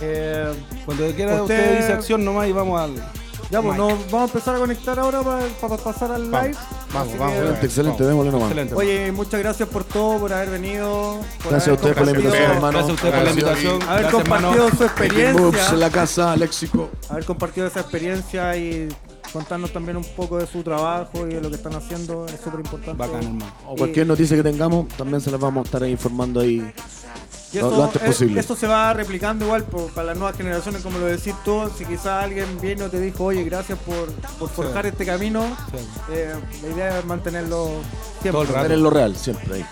[0.00, 0.52] Eh,
[0.84, 2.94] Cuando quiera Usted- usted dice acción nomás y vamos al.
[3.52, 5.20] Ya pues, nos vamos a empezar a conectar ahora
[5.60, 6.58] para, pasar al Vamos, live.
[6.92, 8.48] vamos, Así vamos, que, Excelente, excelente, démosle nomás.
[8.48, 8.74] Excelente.
[8.74, 11.18] Oye, muchas gracias por todo, por haber venido.
[11.42, 12.72] por Gracias a haber ustedes por la compartido- invitación, hermano.
[12.78, 13.36] Gracias a usted por la Gracias.
[13.44, 13.82] invitación.
[13.82, 14.68] Haber Gracias, compartido hermano.
[14.70, 15.72] su Moves en experiencia.
[15.76, 16.90] la casa, léxico.
[17.10, 18.88] Haber compartido esa experiencia y
[19.32, 22.60] contarnos también un poco de su trabajo y de lo que están haciendo es súper
[22.60, 22.92] importante.
[22.98, 23.52] Bacán, hermano.
[23.66, 26.58] O cualquier noticia que tengamos, también se las vamos a estar informando ahí
[27.52, 28.40] Y Lo- eso, lo antes posible.
[28.40, 31.70] eso se va replicando igual por- para las nuevas generaciones, como lo decís tú.
[31.76, 35.76] Si quizás alguien viene y te dijo, oye, gracias por, por forjar este camino, Sí.
[36.12, 37.68] eh, la idea es mantenerlo
[38.22, 38.30] siempre.
[38.32, 38.62] Todo el rato.
[38.62, 39.66] Tener lo real, siempre ahí.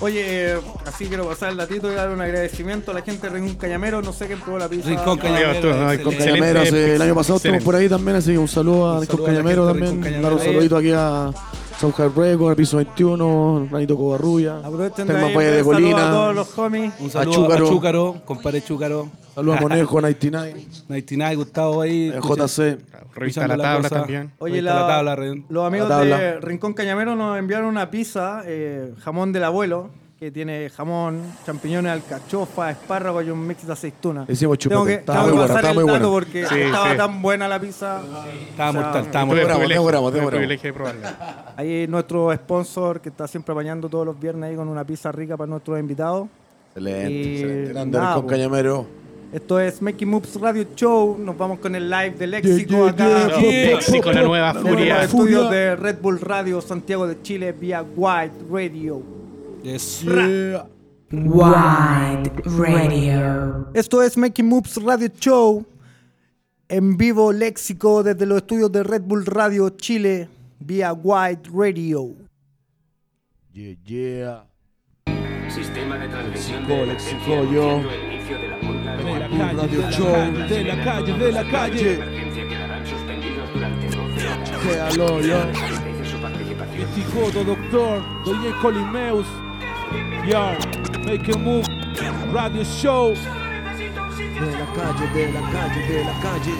[0.00, 3.34] Oye, eh, así quiero pasar el datito y dar un agradecimiento a la gente de
[3.34, 4.02] Rincón Cañamero.
[4.02, 4.88] No sé quién probó la pizza.
[4.88, 5.72] Rincón Cañamero.
[5.72, 7.36] el año pasado excelente.
[7.36, 10.22] estuvimos por ahí también, así que un saludo a Rincón Cañamero también.
[10.22, 11.30] Dar un saludito aquí a
[11.78, 14.58] Southside Records, al piso 21, Ranito Covarrulla.
[14.58, 16.10] Aprovechen de Telma ahí, Valle de saludos a Colina.
[16.10, 16.92] todos los homies.
[17.00, 17.68] Un A saludo a Chúcaro.
[17.68, 19.08] Chúcaro, compadre Chúcaro.
[19.34, 22.08] Saludos a Conejo, 99, 99, Gustavo ahí.
[22.14, 22.78] eh, JC.
[23.14, 24.00] Revista La la Tabla cosa.
[24.00, 24.32] también.
[24.38, 26.18] Oye, Revista la- La Tabla, re- los amigos La tabla.
[26.18, 31.92] de Rincón Cañamero nos enviaron una pizza, eh, jamón del abuelo, que tiene jamón, champiñones,
[31.92, 34.24] alcachofa, espárrago y un mix de aceituna.
[34.28, 34.74] Hicimos chupete.
[34.76, 36.26] Tengo que, Estaba tengo muy que buena, pasar estaba el muy dato buena.
[36.26, 36.96] porque Sí, estaba sí.
[36.96, 38.00] tan buena la pizza.
[38.00, 39.44] Estaba O sea, mortal, estaba Tuve el mortal.
[39.44, 40.30] bravo, privilegio- bravo, tuve el bravo.
[40.38, 41.54] privilegio de probarla.
[41.56, 45.36] Ahí nuestro sponsor que está siempre apañando todos los viernes ahí con una pizza rica
[45.36, 46.28] para nuestros invitados.
[46.68, 47.72] Excelente, Y excelente.
[47.72, 48.26] Grande nada, pues.
[48.30, 48.86] Cañamero.
[49.32, 51.18] Esto es Making Moves Radio Show.
[51.18, 53.40] Nos vamos con el live de Yeah, Léxico yeah, acá.
[53.40, 53.66] yeah.
[53.74, 55.02] Léxico, la nueva Desde los furia.
[55.02, 59.02] estudios de Red Bull Radio Santiago de Chile vía White Radio.
[59.64, 60.02] Yes.
[60.04, 60.66] Yeah.
[61.10, 63.70] Wide Radio.
[63.72, 65.64] Esto es Making Moves Radio Show.
[66.68, 70.28] En vivo léxico desde los estudios de Red Bull Radio Chile
[70.60, 72.14] vía White Radio.
[73.52, 74.44] Yeah, yeah.
[75.48, 77.70] Sistema de transmisión Léxico, de léxico, emergencia yo.
[77.70, 81.12] anunciando el inicio de la huelga De la de calle, Radio Show, de la calle,
[81.18, 81.98] de la calle.
[82.48, 84.60] quedarán suspendidos durante 12 horas.
[84.62, 85.36] Créalo, yo.
[85.38, 86.88] Agradece su participación.
[86.94, 89.26] Tijodo, doctor, DJ Colimeus,
[90.26, 90.56] Yo,
[91.04, 91.66] Make a Move,
[92.32, 96.54] Radio Show, De la calle, de la calle, de la calle.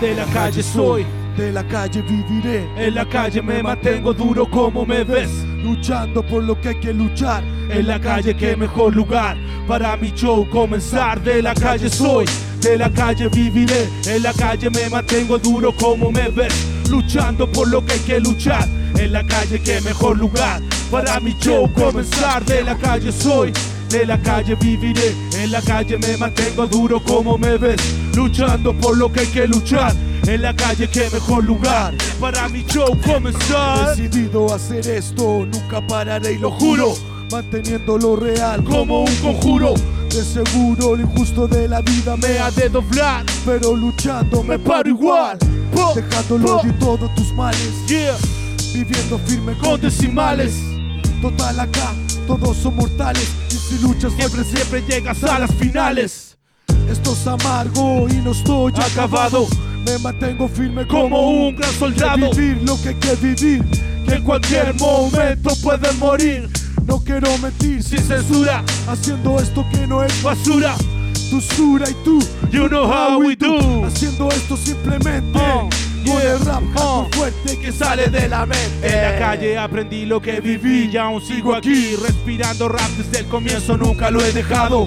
[0.00, 1.06] de la calle soy,
[1.36, 2.66] De la calle viviré.
[2.76, 5.30] en la calle me mantengo duro como me ves,
[5.62, 7.42] Luchando por lo que hay que luchar.
[7.70, 12.24] en la calle que mejor lugar para mi show comenzar, de la calle soy,
[12.62, 17.68] de la calle viviré, en la calle me mantengo duro como me ves, luchando por
[17.68, 18.66] lo que hay que luchar,
[18.98, 23.52] en la calle que mejor lugar para mi show comenzar, de la calle soy.
[23.88, 27.80] De la calle viviré, en la calle me mantengo duro como me ves,
[28.14, 29.94] luchando por lo que hay que luchar,
[30.26, 33.96] en la calle que mejor lugar para mi show comenzar.
[33.96, 36.94] Decidido a hacer esto, nunca pararé y lo juro.
[37.30, 39.74] Manteniendo lo real Como un conjuro,
[40.08, 44.88] De seguro lo injusto de la vida me ha de doblar, Pero luchando me paro
[44.88, 45.38] igual.
[45.74, 48.16] Odio y todos tus males yeah,
[48.72, 50.77] Viviendo firme con decimales.
[51.20, 51.92] Total acá,
[52.26, 56.36] todos son mortales Y si luchas Siempre, siempre llegas a las finales.
[56.88, 59.46] Esto es amargo y no estoy Acabado
[59.84, 62.30] Me mantengo firme como un gran soldado.
[62.32, 63.64] Vivir lo que hay que vivir
[64.06, 66.48] Que en cualquier momento pueden morir.
[66.86, 70.74] No quiero mentir Sin censura, Haciendo esto que no es basura.
[71.30, 72.18] tu sura y tú
[72.50, 73.84] You know how we do.
[73.84, 75.68] Haciendo esto simplemente Oh,
[76.06, 78.86] Con el rap hardcore fuerte que sale de la mente.
[78.86, 83.26] En la calle aprendí lo que viví y aún sigo aquí, respirando rap desde el
[83.26, 84.86] comienzo, nunca lo he dejado.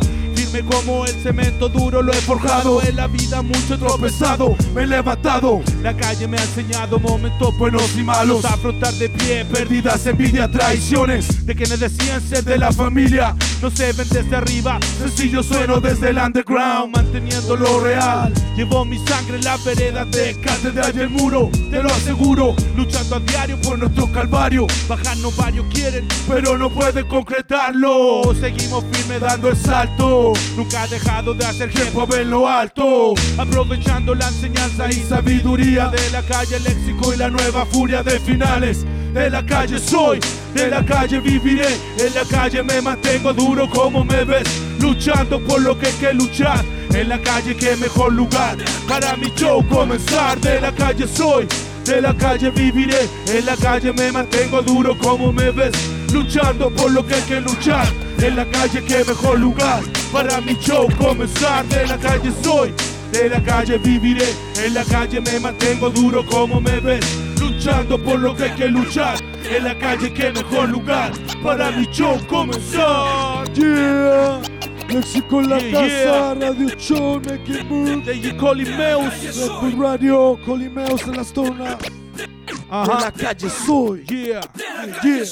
[0.51, 4.83] Firme como el cemento duro lo he forjado, en la vida mucho he tropezado, me
[4.83, 5.61] he levantado.
[5.81, 11.45] La calle me ha enseñado momentos buenos y malos, afrontar de pie pérdidas, envidia, traiciones,
[11.45, 13.35] de quienes decían ser de la familia.
[13.61, 18.33] No se ven desde arriba, sencillo sueno desde el underground, manteniendo lo real.
[18.57, 23.17] Llevo mi sangre en la vereda de catedral y el muro, te lo aseguro, luchando
[23.17, 24.65] a diario por nuestro calvario.
[24.89, 28.23] Bajarnos varios quieren, pero no pueden concretarlo.
[28.39, 33.13] Seguimos firme dando el salto, nunca ha dejado de hacer tiempo en lo alto.
[33.37, 38.19] Aprovechando la enseñanza y sabiduría de la calle, el léxico y la nueva furia de
[38.19, 38.85] finales.
[39.13, 40.19] De la calle soy,
[40.53, 44.47] de la calle viviré, en la calle me mantengo duro como me ves,
[44.79, 46.63] luchando por lo que hay que luchar.
[46.93, 50.39] En la calle que mejor lugar para mi show comenzar.
[50.39, 51.47] De la calle soy,
[51.85, 55.73] de la calle viviré, en la calle me mantengo duro como me ves,
[56.13, 57.87] luchando por lo que hay que luchar.
[58.17, 61.65] En la calle que mejor lugar para mi show comenzar.
[61.67, 62.73] De la calle soy,
[63.11, 64.27] de la calle viviré,
[64.63, 67.05] en la calle me mantengo duro como me ves,
[67.39, 69.17] luchando por lo que hay que luchar.
[69.43, 71.11] En la calle que mejor lugar
[71.43, 73.51] para mi show comenzar.
[73.53, 74.41] Yeah.
[74.89, 79.13] Léxico en la Yeah, casa, Radio Show, Make It Move DJ Colimeus,
[79.61, 81.77] Red Radio, Colimeos en la zona.
[82.69, 84.05] Ajá, De la calle soy.
[84.05, 84.41] Yeah.
[85.01, 85.25] Yeah.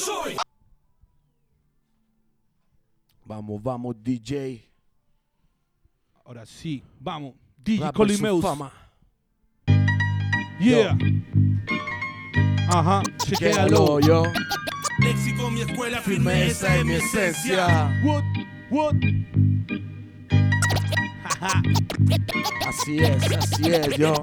[3.26, 4.69] Vamos, vamos DJ
[6.30, 7.34] Ahora sí, vamos.
[7.58, 8.46] DJ Colimeus.
[10.60, 10.96] Yeah.
[12.68, 14.00] Ajá, chequéalo.
[14.00, 14.22] Yo
[15.00, 18.24] Léxico, mi escuela, Firmeza en mi esencia What,
[18.70, 18.94] what?
[22.68, 24.14] Así es, así es, yo.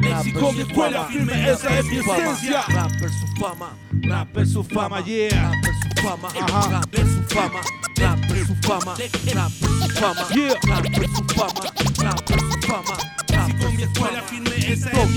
[0.00, 2.62] Léxico, mi escuela firme, esa es mi esencia.
[2.68, 5.52] Rapper su fama, Rapper su fama, yeah.
[5.52, 6.70] rapper su fama, Ajá.
[6.70, 7.60] rapper su fama,
[7.96, 11.60] rapper su fama, rapper su fama, su fama, rapper su fama,
[12.02, 12.96] rapper su fama.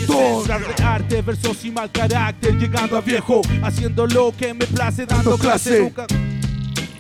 [0.08, 5.06] Doctor de arte, versos y mal carácter, llegando a viejo, haciendo lo que me place,
[5.06, 5.82] dando clase.
[5.82, 6.08] Nunca-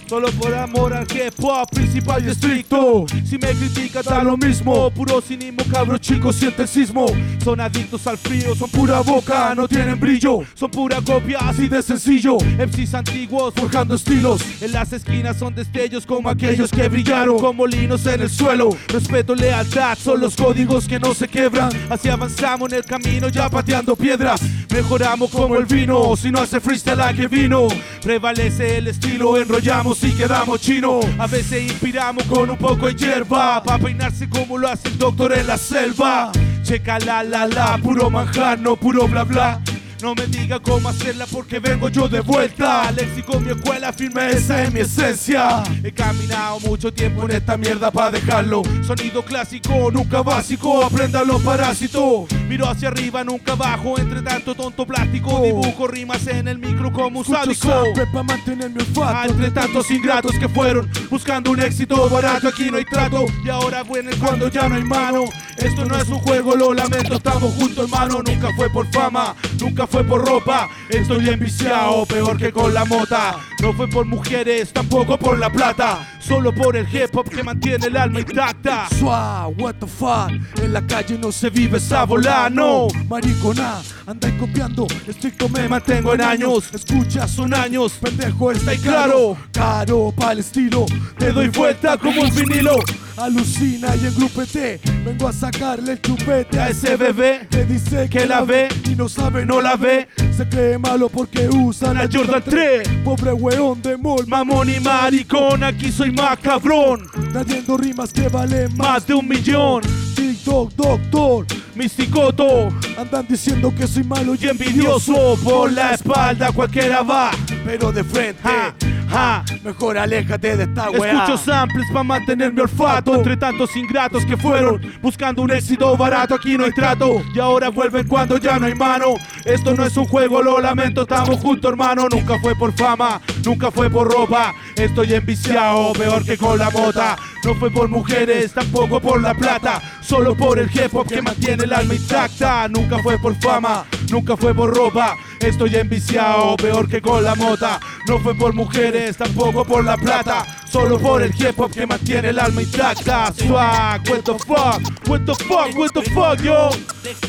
[0.09, 3.05] Solo por amor al hip hop principal y estricto.
[3.23, 4.89] Si me critican da lo mismo.
[4.89, 7.05] Puro cinismo, cabros chicos, siente el sismo.
[7.43, 10.39] Son adictos al frío, son pura boca, no tienen brillo.
[10.55, 12.37] Son pura copia, así de sencillo.
[12.37, 14.41] MCs antiguos, forjando estilos.
[14.61, 18.71] En las esquinas son destellos como aquellos que brillaron como linos en el suelo.
[18.87, 21.69] Respeto, lealtad, son los códigos que no se quebran.
[21.87, 24.41] Así avanzamos en el camino, ya pateando piedras.
[24.71, 27.67] Mejoramos como el vino, si no hace freestyle a que vino.
[28.01, 30.99] Prevalece el estilo, enrollamos y quedamos chino.
[31.17, 33.61] A veces inspiramos con un poco de hierba.
[33.63, 36.31] Pa' peinarse como lo hace el doctor en la selva.
[36.63, 39.61] Checa la la la, puro manjar, no puro bla bla.
[40.01, 42.89] No me diga cómo hacerla porque vengo yo de vuelta.
[42.91, 45.61] Léxico, mi escuela firme, esa es mi esencia.
[45.83, 48.61] He caminado mucho tiempo en esta mierda para dejarlo.
[48.85, 52.31] Sonido clásico, nunca básico, aprendan los parásitos.
[52.47, 55.41] Miro hacia arriba, nunca abajo, entre tanto tonto plástico.
[55.41, 57.83] Dibujo rimas en el micro como un sádico.
[58.11, 62.77] para mantener mi Ah, entre tantos ingratos que fueron buscando un éxito barato, aquí no
[62.77, 65.25] hay trato y ahora viene cuando ya no hay mano.
[65.57, 68.21] Esto no es un juego, lo lamento, estamos juntos hermano.
[68.25, 70.69] Nunca fue por fama, nunca fue por ropa.
[70.89, 73.37] Estoy enviciado, peor que con la mota.
[73.61, 76.07] No fue por mujeres, tampoco por la plata.
[76.19, 78.87] Solo por el hip hop que mantiene el alma intacta.
[78.97, 82.87] Suá, what the fuck, en la calle no se vive sabolano.
[83.07, 87.93] Maricona, andáis copiando, estricto Me mantengo en años, escucha, son años.
[87.93, 90.85] pendejo, Está ahí claro, Caro para el estilo,
[91.17, 92.77] te doy vuelta como un vinilo.
[93.19, 94.79] Alucina y engrúpete.
[95.05, 99.09] Vengo a sacarle el chupete A ese bebé que dice que la ve y no
[99.09, 100.07] sabe, no la ve.
[100.35, 102.87] Se cree malo porque usa La Jordan 3.
[103.03, 107.07] Pobre weón de mol, Mamón y maricón, aquí soy más cabrón.
[107.31, 108.89] trayendo rimas que valen más.
[108.89, 109.83] Más de un millón,
[110.15, 115.37] TikTok, doctor, misticoto andan diciendo que soy malo y envidioso.
[115.43, 117.31] Por la espalda cualquiera va.
[117.65, 118.41] pero de frente.
[118.43, 118.75] Ja,
[119.09, 119.45] ja.
[119.63, 121.11] Mejor aléjate de esta weá.
[121.11, 126.35] Escucho samples para mantener mi olfato entre tantos ingratos que fueron buscando un éxito barato.
[126.35, 129.15] Aquí no hay trato y ahora vuelven cuando ya no hay mano.
[129.43, 132.07] Esto no es un juego, lo lamento, estamos juntos, hermano.
[132.09, 134.53] Nunca fue por fama, nunca fue por ropa.
[134.77, 137.17] Estoy enviciado, peor que con la mota.
[137.43, 139.81] No fue por mujeres, tampoco por la plata.
[140.01, 142.67] Solo por el hip que mantiene el alma intacta.
[142.69, 145.15] Nunca fue por fama, nunca fue por ropa.
[145.39, 147.79] Estoy enviciado, peor que con la mota.
[148.07, 150.45] No fue por mujeres, tampoco por la plata.
[150.69, 153.33] Solo por el hip hop que mantiene el alma intacta.
[153.33, 156.69] Swag, what the fuck, what the fuck, what the fuck, yo.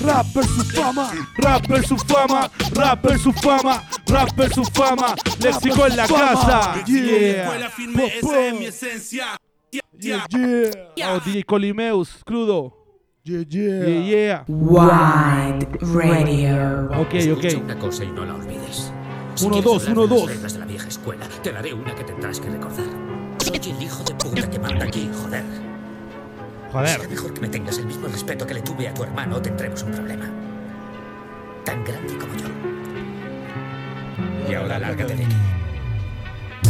[0.05, 5.15] Rapper su fama, Rapper su fama, rapper su fama, rapper su fama.
[5.41, 6.75] Léxico en la casa.
[10.03, 10.25] Yeah.
[10.31, 12.73] yeah, yeah, Oh, DJ Colimeus, crudo.
[13.25, 13.87] yeah, yeah.
[13.87, 14.45] Yeah, yeah.
[14.49, 16.89] Wide Radio.
[17.01, 17.65] Ok, Escucha ok.
[17.65, 18.93] una cosa y no la olvides.
[19.43, 20.27] Uno, quieres dos, uno, las dos.
[20.29, 22.85] reglas de la vieja escuela, te daré una que tendrás que recordar.
[23.39, 25.45] Soy el hijo de puta que manda aquí, joder.
[26.71, 26.89] Joder.
[26.89, 29.43] Será mejor que me tengas el mismo respeto que le tuve a tu hermano o
[29.43, 30.27] tendremos un problema.
[31.65, 32.49] Tan grande como yo.
[34.47, 35.37] Y ahora lárgate de aquí.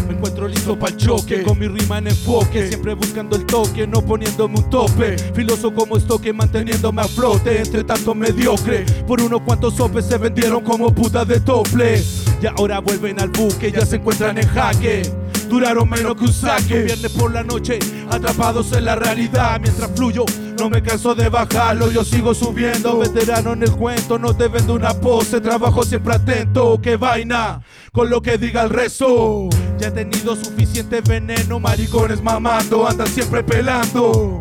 [0.07, 3.87] Me encuentro listo para el choque, con mi rima en enfoque, siempre buscando el toque,
[3.87, 5.17] no poniéndome un tope.
[5.35, 8.85] Filoso como estoque, manteniéndome a flote, entre tanto mediocre.
[9.07, 12.03] Por unos cuantos sopes se vendieron como putas de tople.
[12.43, 15.03] Y ahora vuelven al buque, ya se encuentran en jaque.
[15.49, 16.83] Duraron menos que un saque.
[16.83, 19.61] Viernes por la noche, atrapados en la realidad.
[19.61, 20.25] Mientras fluyo,
[20.57, 22.99] no me canso de bajarlo, yo sigo subiendo.
[22.99, 25.41] Veterano en el cuento, no te vendo una pose.
[25.41, 29.49] Trabajo siempre atento, que vaina con lo que diga el resto.
[29.81, 34.39] Ya he tenido suficiente veneno, maricones mamando, andan siempre pelando.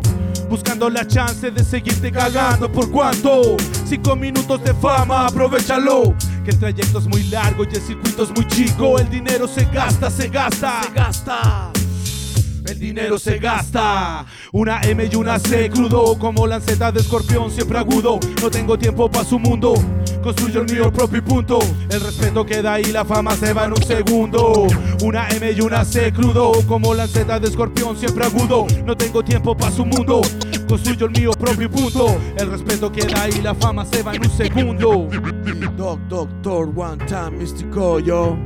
[0.50, 6.12] Buscando la chance de seguirte cagando por cuánto Cinco minutos de fama, aprovechalo
[6.44, 9.64] Que el trayecto es muy largo y el circuito es muy chico El dinero se
[9.66, 11.72] gasta, se gasta Se gasta
[12.70, 14.26] el dinero se gasta.
[14.52, 18.20] Una M y una C crudo, como lanceta de escorpión, siempre agudo.
[18.40, 19.74] No tengo tiempo para su mundo.
[20.22, 21.58] Construyo el mío propio y punto.
[21.90, 24.66] El respeto queda ahí, la fama se va en un segundo.
[25.02, 28.66] Una M y una C crudo, como lanceta de escorpión, siempre agudo.
[28.84, 30.20] No tengo tiempo para su mundo.
[30.68, 32.16] Construyo el mío propio y punto.
[32.36, 35.08] El respeto queda ahí, la fama se va en un segundo.
[35.76, 38.36] Doc, doctor, one time, místico, yo.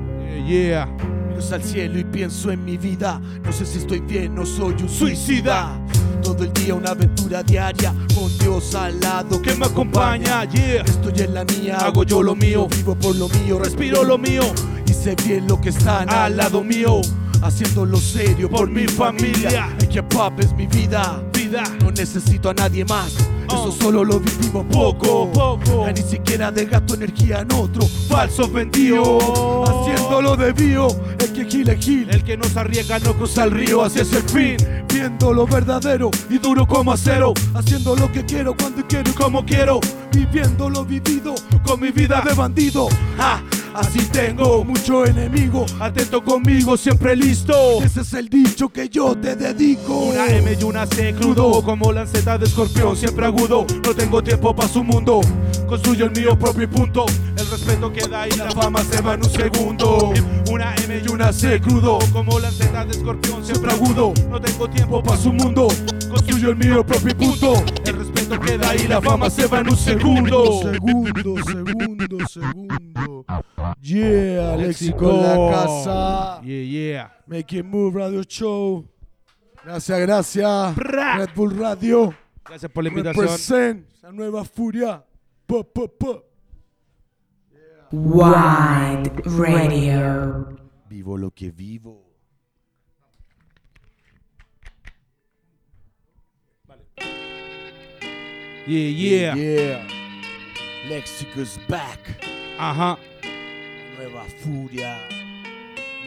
[0.46, 1.23] Yeah, yeah.
[1.52, 3.20] Al cielo y pienso en mi vida.
[3.44, 5.78] No sé si estoy bien, no soy un Suicida.
[6.22, 10.82] todo el día una aventura diaria con Dios al lado Que me acompaña, yeah.
[10.82, 12.66] Estoy en la mía, Hago yo lo mío.
[12.68, 14.42] vivo por lo mío, Respiro lo mío
[14.86, 17.00] y sé bien lo que están al lado mío.
[17.42, 19.68] haciéndolo serio Por mi familia.
[19.78, 21.22] El que pop es mi vida.
[21.54, 21.62] Vida.
[21.80, 23.14] No necesito a nadie más.
[23.48, 23.54] Oh.
[23.54, 25.30] Eso solo lo vivimos poco.
[25.32, 27.86] Poco, ni siquiera desgasto energía en otro.
[28.08, 29.64] Falso vendido.
[29.64, 30.88] Haciéndolo de bio.
[31.18, 32.10] El que gila gil.
[32.10, 34.56] El que no se arriesga no cruza el río, así es el fin.
[34.92, 37.32] Viendo lo verdadero y duro como acero.
[37.54, 39.78] Haciendo lo que quiero cuando quiero y como quiero.
[40.12, 42.88] Viviendo lo vivido con mi vida de bandido.
[43.16, 43.40] Ja,
[43.74, 45.66] así tengo mucho enemigo.
[45.80, 47.82] Atento conmigo, siempre listo.
[47.82, 49.98] Ese es el dicho que yo te dedico.
[49.98, 54.54] Una M y una C crudo Como lanceta de escorpión siempre agudo No tengo tiempo
[54.54, 55.20] para su mundo
[55.66, 57.06] Construyo el mío propio y punto
[57.36, 60.12] El respeto queda y la fama se va en un segundo
[60.50, 65.02] Una M y una C crudo Como lanceta de escorpión siempre agudo No tengo tiempo
[65.02, 65.68] para su mundo
[66.10, 67.54] Construyo el mío propio y punto
[67.84, 73.43] El respeto queda y la fama se va en un segundo Segundo, segundo, segundo.
[73.86, 76.40] Yeah, Léxico en la casa.
[76.42, 78.88] Yeah, yeah Make it move Radio Show.
[79.62, 80.74] Gracias, gracias.
[80.74, 81.18] Bra.
[81.18, 82.14] Red Bull Radio.
[82.46, 85.04] Gracias por la invitación Represent esa nueva furia.
[85.46, 86.22] Pa, pa, pa.
[87.92, 90.56] Wide Radio.
[90.88, 92.00] Vivo lo que vivo.
[98.66, 99.86] Yeah, yeah Yeah.
[100.88, 101.98] Lexico's back.
[102.58, 102.96] Ajá
[103.96, 104.98] Nueva furia.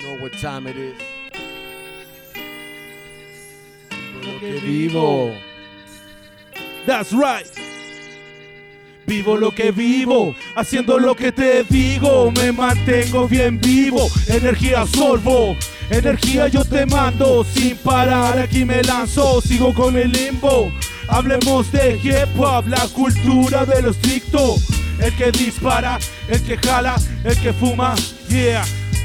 [0.02, 0.96] Know what time it is.
[3.90, 5.36] Vivo lo que vivo.
[6.86, 7.46] That's right.
[9.06, 15.56] Vivo lo que vivo, haciendo lo que te digo, me mantengo bien vivo, energía absorbo,
[15.90, 20.74] energía yo te mando, sin parar aquí me lanzo, sigo con el limbo.
[21.08, 24.58] Hablemos de hip hop, la cultura de lo estricto,
[25.00, 27.96] el que dispara, el que jala, el que fuma,
[28.30, 28.64] yeah,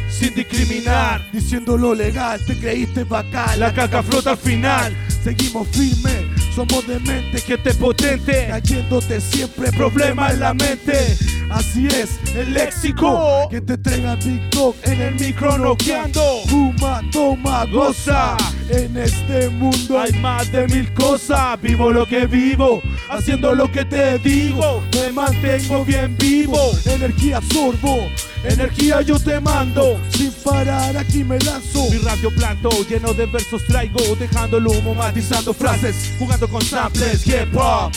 [0.08, 1.30] sin discriminar.
[1.32, 3.60] Diciendo lo legal, te creíste bacán.
[3.60, 7.44] La caca flota al final, Seguimos firmes, somos dementes.
[7.44, 11.16] que te potente, Cayéndote siempre problema en la mente.
[11.52, 14.16] Así es, El léxico que te entrega
[14.50, 16.42] Dog en el micro noqueando.
[16.48, 17.66] Fuma, toma.
[17.66, 18.36] Goza.
[18.68, 22.80] En este mundo Hay más de mil cosas, vivo lo que vivo,
[23.10, 28.08] haciendo lo que te digo, me mantengo bien vivo, energía absorbo.
[28.44, 31.90] energía yo te mando, Sin parar aquí me lanzo.
[31.90, 37.26] mi radio planto lleno de versos traigo, dejando el humo matizando frases, jugando con samples,
[37.26, 37.92] hip hop,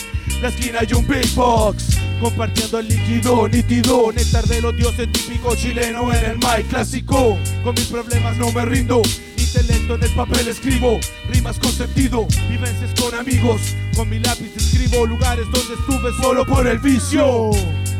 [0.45, 5.55] la esquina y un big box, compartiendo el líquido nítido, néctar de los dioses típico
[5.55, 9.01] chileno en el mic clásico, con mis problemas no me rindo.
[9.37, 10.99] Intelecto en el papel escribo,
[11.31, 13.59] rimas con sentido, vivencias con amigos,
[13.95, 17.49] con mi lápiz escribo lugares donde estuve solo por el vicio.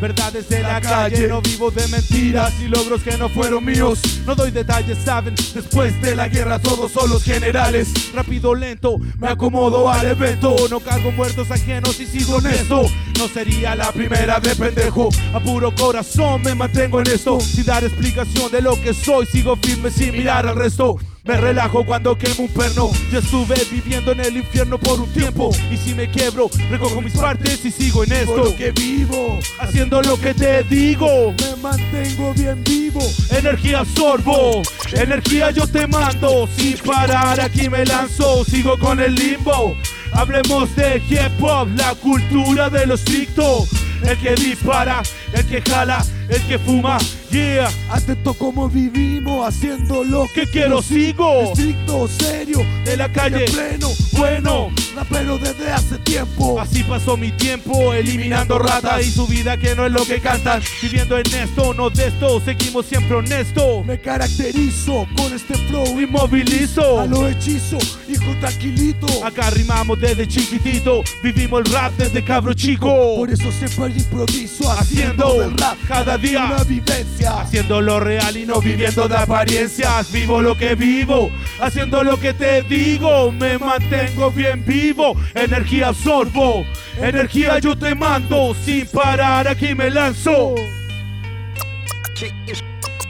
[0.01, 3.99] Verdades de la calle, no vivo de mentiras y logros que no fueron míos.
[4.25, 7.89] No doy detalles, saben, después de la guerra todos son los generales.
[8.13, 10.55] Rápido, lento, me acomodo al evento.
[10.69, 12.89] No cargo muertos ajenos y sigo honesto.
[13.17, 15.09] No sería la primera de pendejo.
[15.33, 17.39] A puro corazón me mantengo en esto.
[17.39, 20.97] Sin dar explicación de lo que soy, sigo firme sin mirar al resto.
[21.25, 22.91] Me relajo cuando quemo un perno.
[23.11, 25.49] Yo estuve viviendo en el infierno por un tiempo.
[25.71, 28.37] Y si me quiebro, recojo mis partes y sigo en Por esto.
[28.37, 31.33] lo que vivo, Haciendo lo que te digo.
[31.41, 33.01] me mantengo bien vivo.
[33.31, 34.61] Energía absorbo,
[34.93, 36.47] energía yo te mando.
[36.55, 39.75] Sin parar aquí me lanzo, sigo con el limbo.
[40.11, 43.65] Hablemos de hip hop, la cultura de lo estricto.
[44.03, 45.01] El que dispara,
[45.33, 46.97] el que jala, el que fuma,
[47.31, 47.69] yeah.
[47.89, 54.69] Atento como vivimos, haciendo lo Que quiero sigo Estricto, serio, de la calle, pleno, bueno.
[54.95, 56.59] rapero desde hace tiempo.
[56.59, 60.61] Así pasó mi tiempo, eliminando rata y su vida que no es lo que cantan.
[60.81, 63.83] Viviendo en esto, no de esto, seguimos siempre honesto.
[63.83, 67.01] Me caracterizo con este flow Y movilizo.
[67.01, 67.77] a lo hechizo,
[68.09, 69.07] hijo tranquilito.
[69.23, 73.15] Acá rimamos desde chiquitito, vivimos el rap desde cabro chico.
[73.17, 76.45] Por eso siempre improviso, Haciendo haciendo del rap cada día.
[76.45, 77.41] una vivencia.
[77.41, 80.11] Haciendo lo real y no viviendo de apariencias.
[80.11, 83.31] Vivo lo que vivo, haciendo lo que te digo.
[83.31, 86.65] Me mantengo bien vivo, energía absorbo.
[86.99, 90.55] Energía yo te mando, sin parar aquí me lanzo.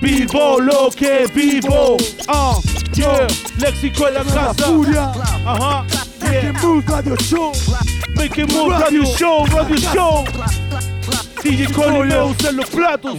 [0.02, 1.98] Vivo lo que vivo.
[2.28, 2.58] Ah,
[2.94, 3.28] yeah.
[3.58, 4.66] Léxico en la casa.
[5.46, 5.86] Ajá.
[6.32, 6.54] Yeah.
[6.62, 7.52] move radio show.
[8.16, 10.65] Make it move, radio show, radio show.
[11.46, 13.18] DJ Colineus en los platos.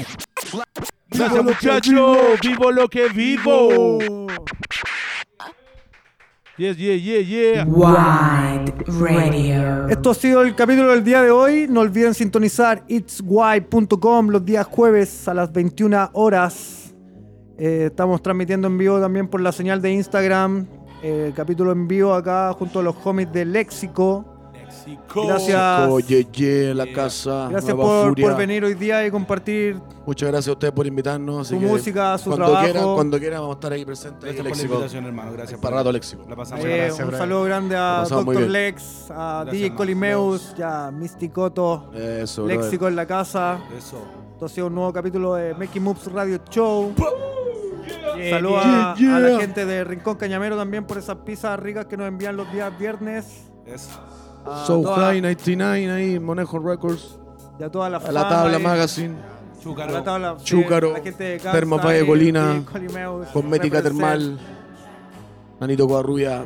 [1.11, 4.27] Gracias muchachos, vivo lo que vivo.
[6.57, 7.65] Yes, yeah, yeah, yeah.
[7.65, 9.87] Wide Radio.
[9.89, 11.69] Esto ha sido el capítulo del día de hoy.
[11.71, 16.97] No olviden sintonizar itswide.com los días jueves a las 21 horas.
[17.59, 20.67] Eh, estamos transmitiendo en vivo también por la señal de Instagram.
[21.01, 24.36] eh, capítulo en vivo acá junto a los homies de Léxico.
[25.15, 25.89] Gracias.
[25.91, 27.49] Oye, la casa.
[27.51, 28.29] Gracias Nueva por, Furia.
[28.29, 31.49] por venir hoy día y compartir Muchas gracias a ustedes por invitarnos.
[31.49, 32.65] Su música, su cuando trabajo.
[32.65, 34.21] Quieran, cuando quieran vamos a estar ahí presentes.
[34.23, 34.75] Gracias por la Léxico.
[34.75, 35.33] invitación, hermano.
[35.33, 35.61] Gracias.
[35.61, 36.23] Para rato Léxico.
[36.29, 37.05] La pasamos Eh, bien.
[37.09, 38.53] un saludo grande a bien.
[38.53, 39.75] Lex, a Gracias, DJ.
[39.75, 42.61] Colimeus, ya Mysticoto, Eso, brother.
[42.61, 43.59] Léxico en la casa.
[43.77, 43.99] Eso.
[44.33, 46.93] Esto ha sido un nuevo capítulo de Making Moves Radio Show.
[48.17, 48.93] Yeah, Saludos yeah.
[48.93, 49.17] a, yeah.
[49.17, 52.51] a la gente de Rincón Cañamero también por esas pizzas ricas que nos envían los
[52.53, 53.45] días viernes.
[53.67, 53.91] Eso.
[54.47, 57.19] A So toda- High 99 ahí, Monejo Records.
[57.59, 59.15] y a toda la A la fama tabla y- Magazine.
[59.17, 59.93] a Chúcaro.
[59.93, 64.01] la tabla, sí, Chúcaro, la gente de Gangsta Termas Valle y Colina, Colimeus, Cosmética represent.
[64.01, 64.39] Termal.
[65.61, 66.45] Nanito Covarrubia.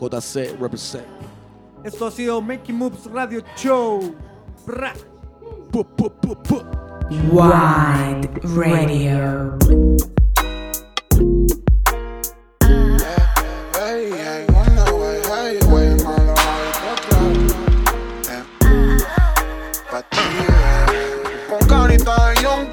[0.00, 1.04] JC Represent.
[1.84, 4.14] Esto ha sido Making Moves Radio Show.
[4.66, 4.92] Bra.
[5.70, 6.62] Pu, pu, pu, pu.
[7.30, 9.56] Wide Radio.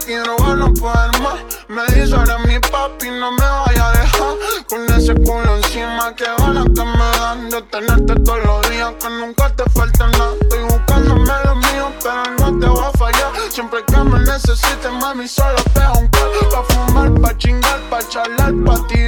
[0.10, 1.40] Yonki, no poder más.
[1.68, 4.36] Me dice eres mi papi, no me vaya a dejar.
[4.68, 9.10] Con ese culo encima, que ganas que me dan de tenerte todos los días, que
[9.10, 10.34] nunca te falta nada.
[10.42, 13.32] Estoy buscándome lo mío, pero no te voy a fallar.
[13.50, 16.30] Siempre que me necesites, mami, solo pega un call.
[16.52, 19.00] Pa' fumar, pa' chingar, pa' charlar, pa' ti,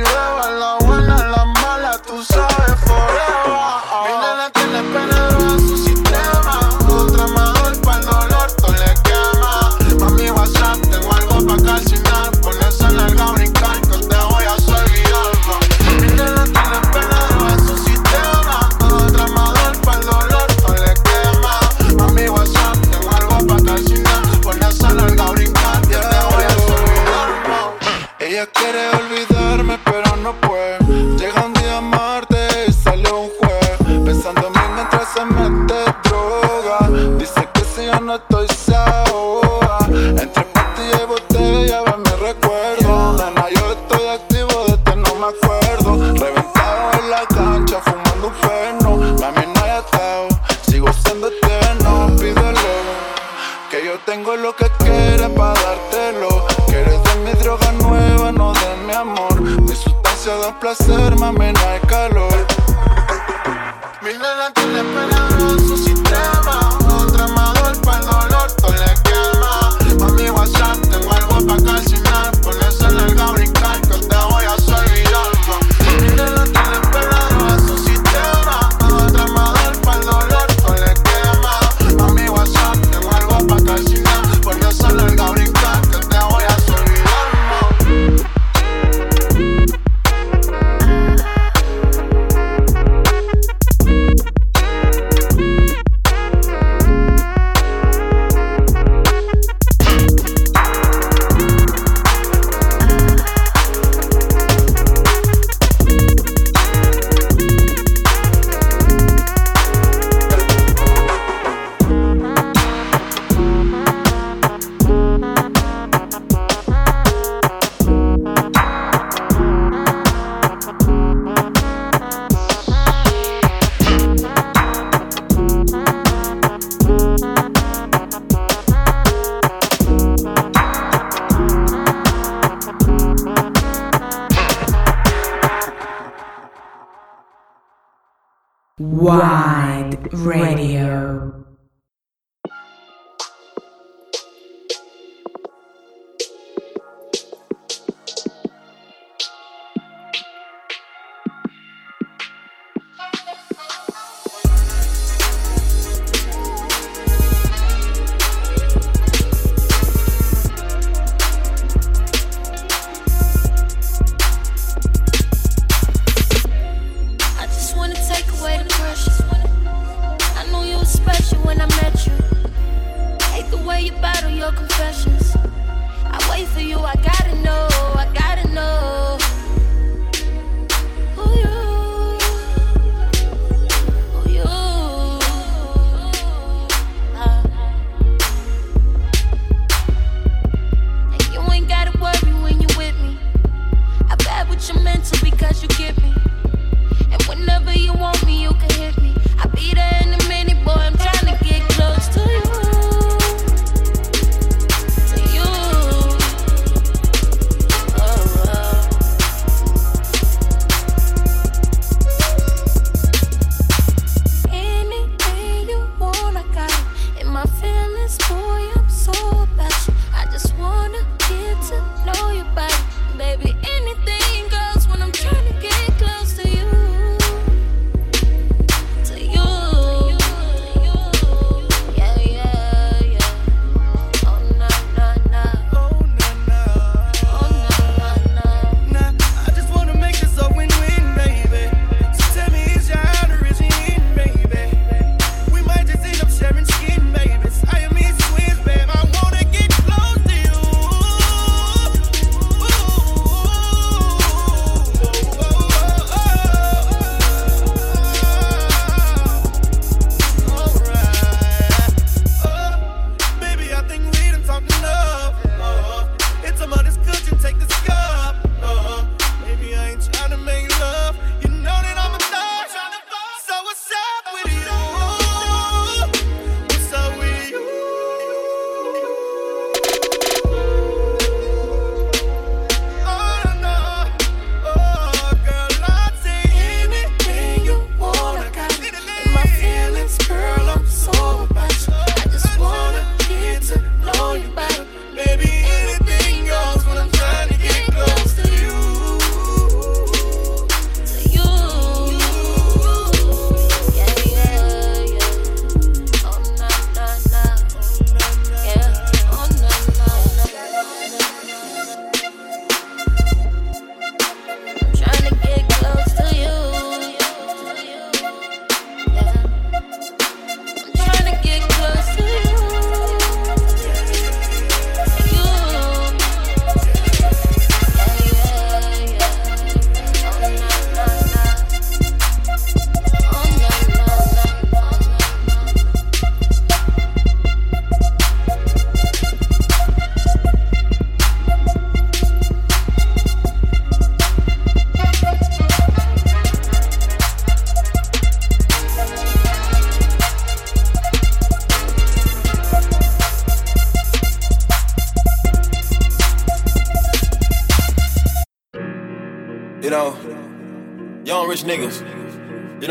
[139.12, 141.41] Wide Radio.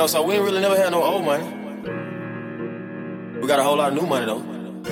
[0.00, 1.44] know, so we ain't really never had no old money.
[3.38, 4.40] We got a whole lot of new money though.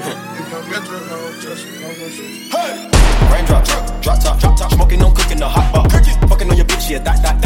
[2.52, 2.90] hey!
[3.32, 3.64] Raindrop,
[4.02, 5.90] drop top, drop top, smoking, no cooking, hot.
[6.28, 7.37] Fucking on your bitch, yeah, that, that.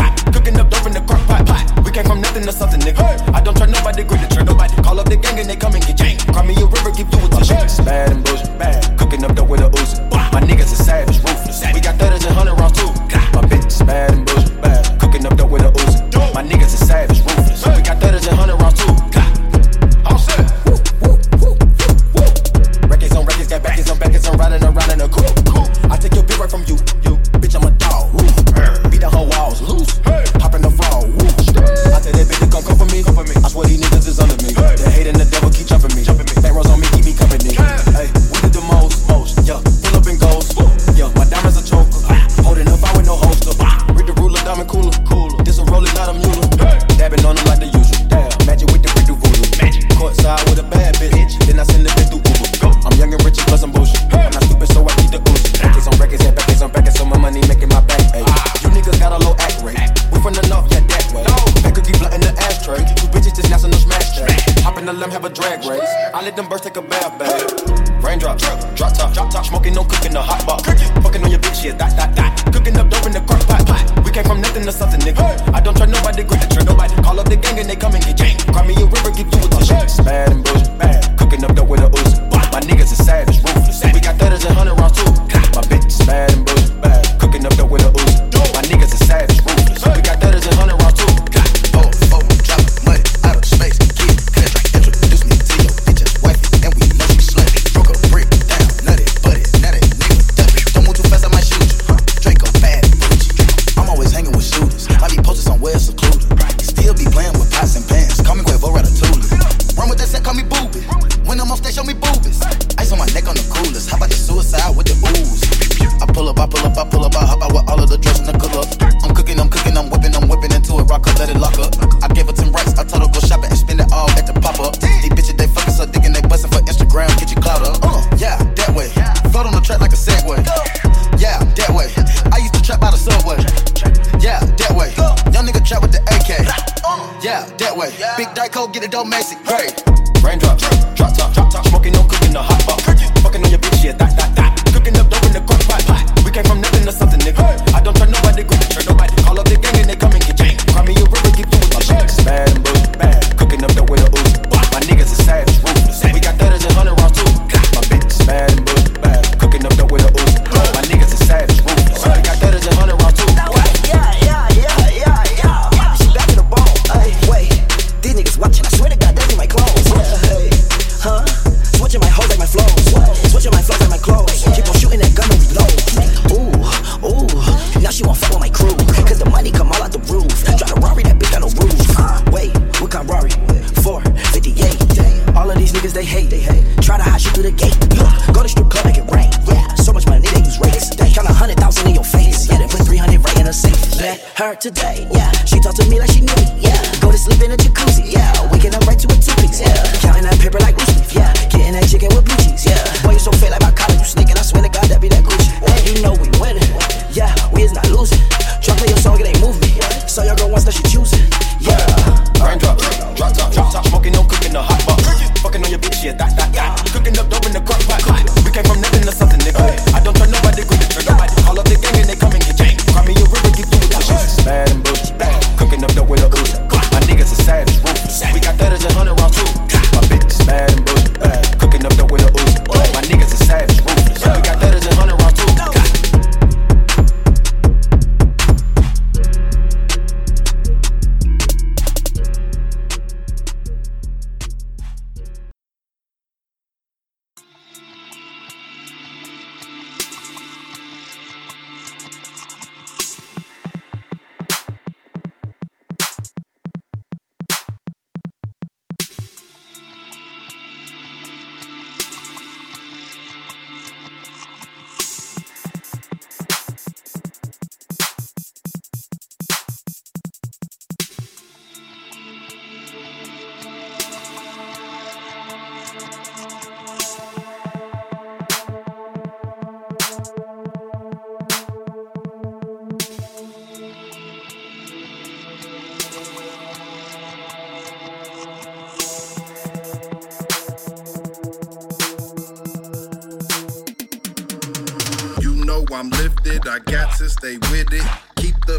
[186.23, 186.31] hate.
[186.31, 186.83] They hate.
[186.83, 187.77] Try to hide you through the gate.
[187.99, 189.31] Look, go to strip club, make it rain.
[189.47, 190.91] Yeah, so much money they use rates.
[191.15, 192.49] Count a hundred thousand in your face.
[192.51, 193.79] Yeah, they put three hundred right in a safe.
[194.01, 195.07] Met her today.
[195.13, 196.47] Yeah, she talked to me like she knew me.
[196.61, 198.12] Yeah, go to sleep in a jacuzzi.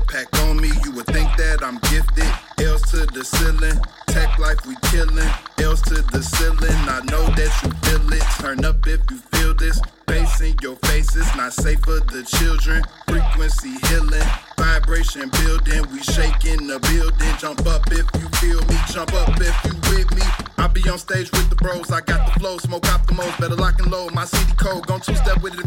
[0.01, 2.25] Pack on me, you would think that I'm gifted.
[2.65, 3.77] L's to the ceiling,
[4.07, 5.29] tech life we killing.
[5.59, 8.25] L's to the ceiling, I know that you feel it.
[8.41, 9.79] Turn up if you feel this.
[10.07, 12.81] Bass in your face is not safe for the children.
[13.07, 14.27] Frequency healing,
[14.57, 15.85] vibration building.
[15.91, 17.33] We shaking the building.
[17.37, 20.25] Jump up if you feel me, jump up if you with me.
[20.57, 23.39] I be on stage with the bros, I got the flow, smoke most.
[23.39, 24.87] Better lock and load, my CD code.
[24.87, 25.65] Gon' two step with it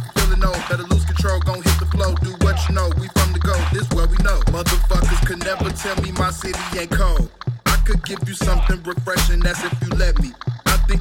[5.47, 7.31] never tell me my city ain't cold.
[7.67, 10.33] I could give you something refreshing, that's if you let me.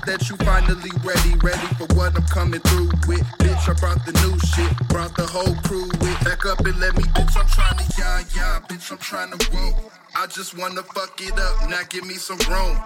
[0.05, 3.25] That you finally ready, ready for what I'm coming through with.
[3.41, 6.23] Bitch, I brought the new shit, brought the whole crew with.
[6.23, 9.39] Back up and let me, bitch, I'm trying to yeah, yeah, bitch, I'm trying to
[9.49, 9.73] roll.
[10.15, 12.77] I just wanna fuck it up, now give me some room.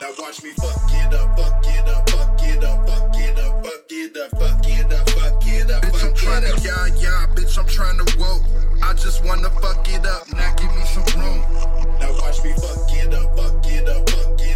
[0.00, 3.64] Now watch me fuck it up, fuck it up, fuck it up, fuck it up,
[3.64, 5.82] fuck it up, fuck it up, fuck it up.
[5.84, 8.40] Bitch, I'm trying to yeah, yeah, bitch, I'm trying to roll.
[8.82, 11.44] I just wanna fuck it up, now give me some room.
[12.00, 14.51] Now watch me fuck it up, fuck it up, fuck it up,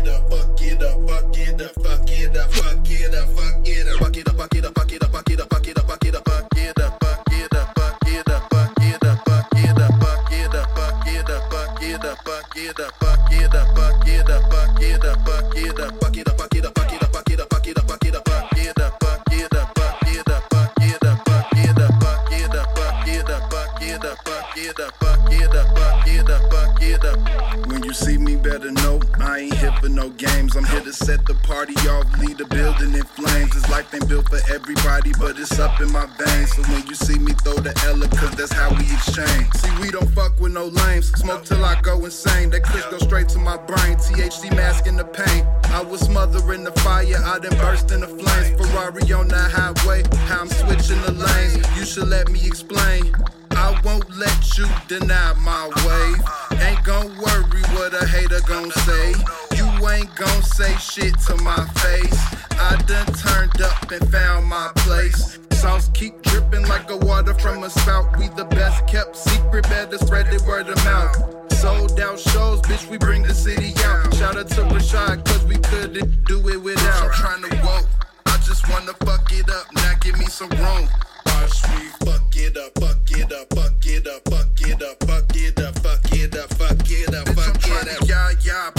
[27.67, 29.56] When you see me, better know I ain't
[29.97, 30.55] no games.
[30.55, 33.55] I'm here to set the party off, lead the building in flames.
[33.55, 36.53] This life ain't built for everybody, but it's up in my veins.
[36.53, 39.49] So when you see me, throw the Ella, cause that's how we exchange.
[39.55, 41.11] See, we don't fuck with no lames.
[41.13, 42.51] Smoke till I go insane.
[42.51, 43.97] That kush go straight to my brain.
[43.97, 45.47] THC mask in the pain.
[45.73, 48.49] I was smothering the fire, I done burst in the flames.
[48.61, 51.65] Ferrari on the highway, how I'm switching the lanes.
[51.77, 53.15] You should let me explain.
[53.53, 56.61] I won't let you deny my way.
[56.61, 59.46] Ain't gon' worry what a hater gon' say.
[59.77, 62.19] You ain't gon' say shit to my face.
[62.59, 65.39] I done turned up and found my place.
[65.53, 68.17] Sauce keep dripping like a water from a spout.
[68.19, 71.53] We the best kept secret, better spread it word of mouth.
[71.53, 74.15] Sold out shows, bitch, we bring the city out.
[74.15, 77.05] Shout out to Rashad, cause we couldn't do it without.
[77.05, 77.89] I'm trying to woke.
[78.27, 80.89] I just wanna fuck it up, now give me some room.
[81.27, 85.37] Watch me fuck it up, fuck it up, fuck it up, fuck it up, fuck
[85.37, 88.09] it up, fuck it up, fuck it up, fuck it up.
[88.09, 88.76] Yeah, yeah, bitch, I'm trying to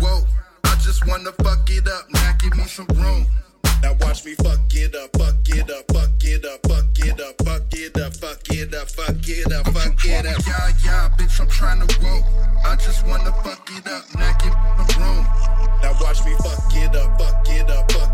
[0.00, 0.26] woke.
[0.64, 3.26] I just wanna fuck it up, now give me some room.
[3.82, 7.34] Now watch me fuck it up, fuck it up, fuck it up, fuck it up,
[7.42, 10.46] fuck it up, fuck it up, fuck it up, fuck it up.
[10.46, 12.24] Yeah, yeah, bitch, I'm trying to woke.
[12.66, 15.24] I just wanna fuck it up, now give me some room.
[15.82, 18.13] Now watch me fuck it up, fuck it up, fuck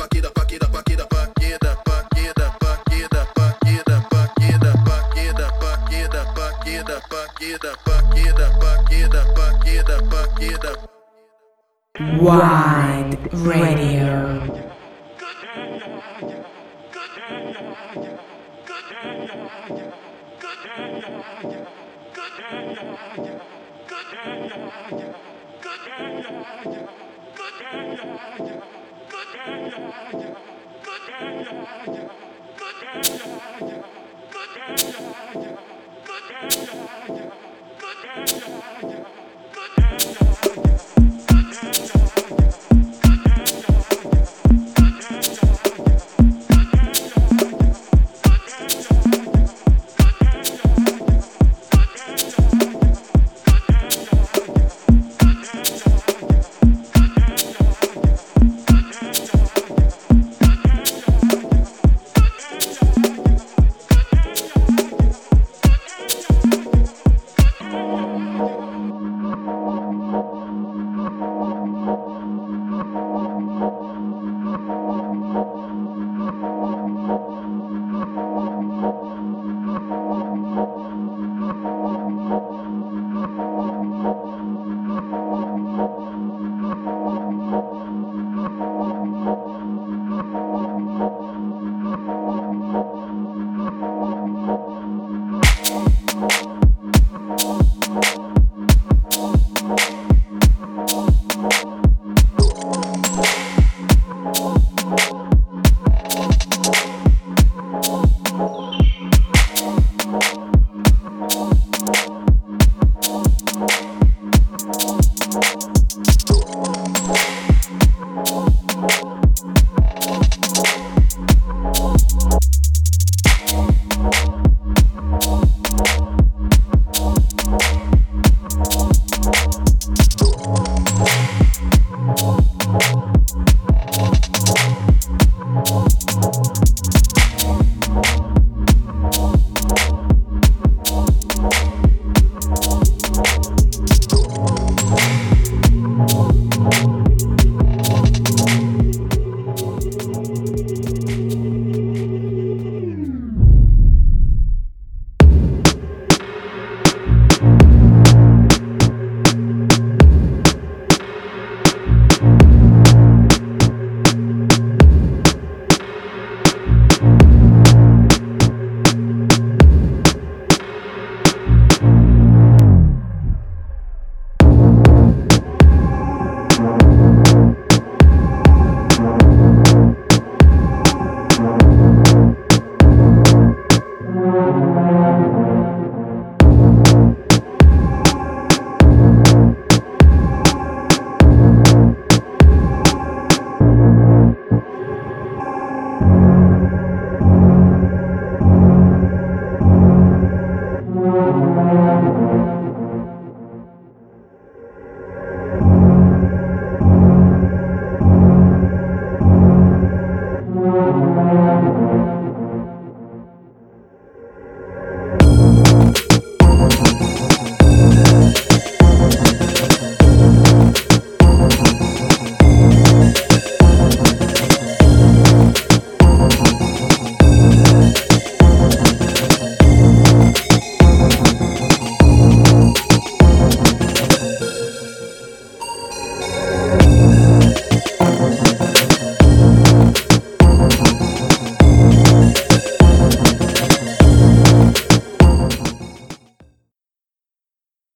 [6.71, 10.39] get up, fuck, get up, fuck, get up, fuck, get up, fuck, get up, fuck,
[10.39, 10.89] get up.
[12.21, 14.69] Wide Radio.
[34.73, 35.70] Good
[36.39, 36.51] Good.
[37.79, 39.05] Good.
[39.75, 40.40] Good.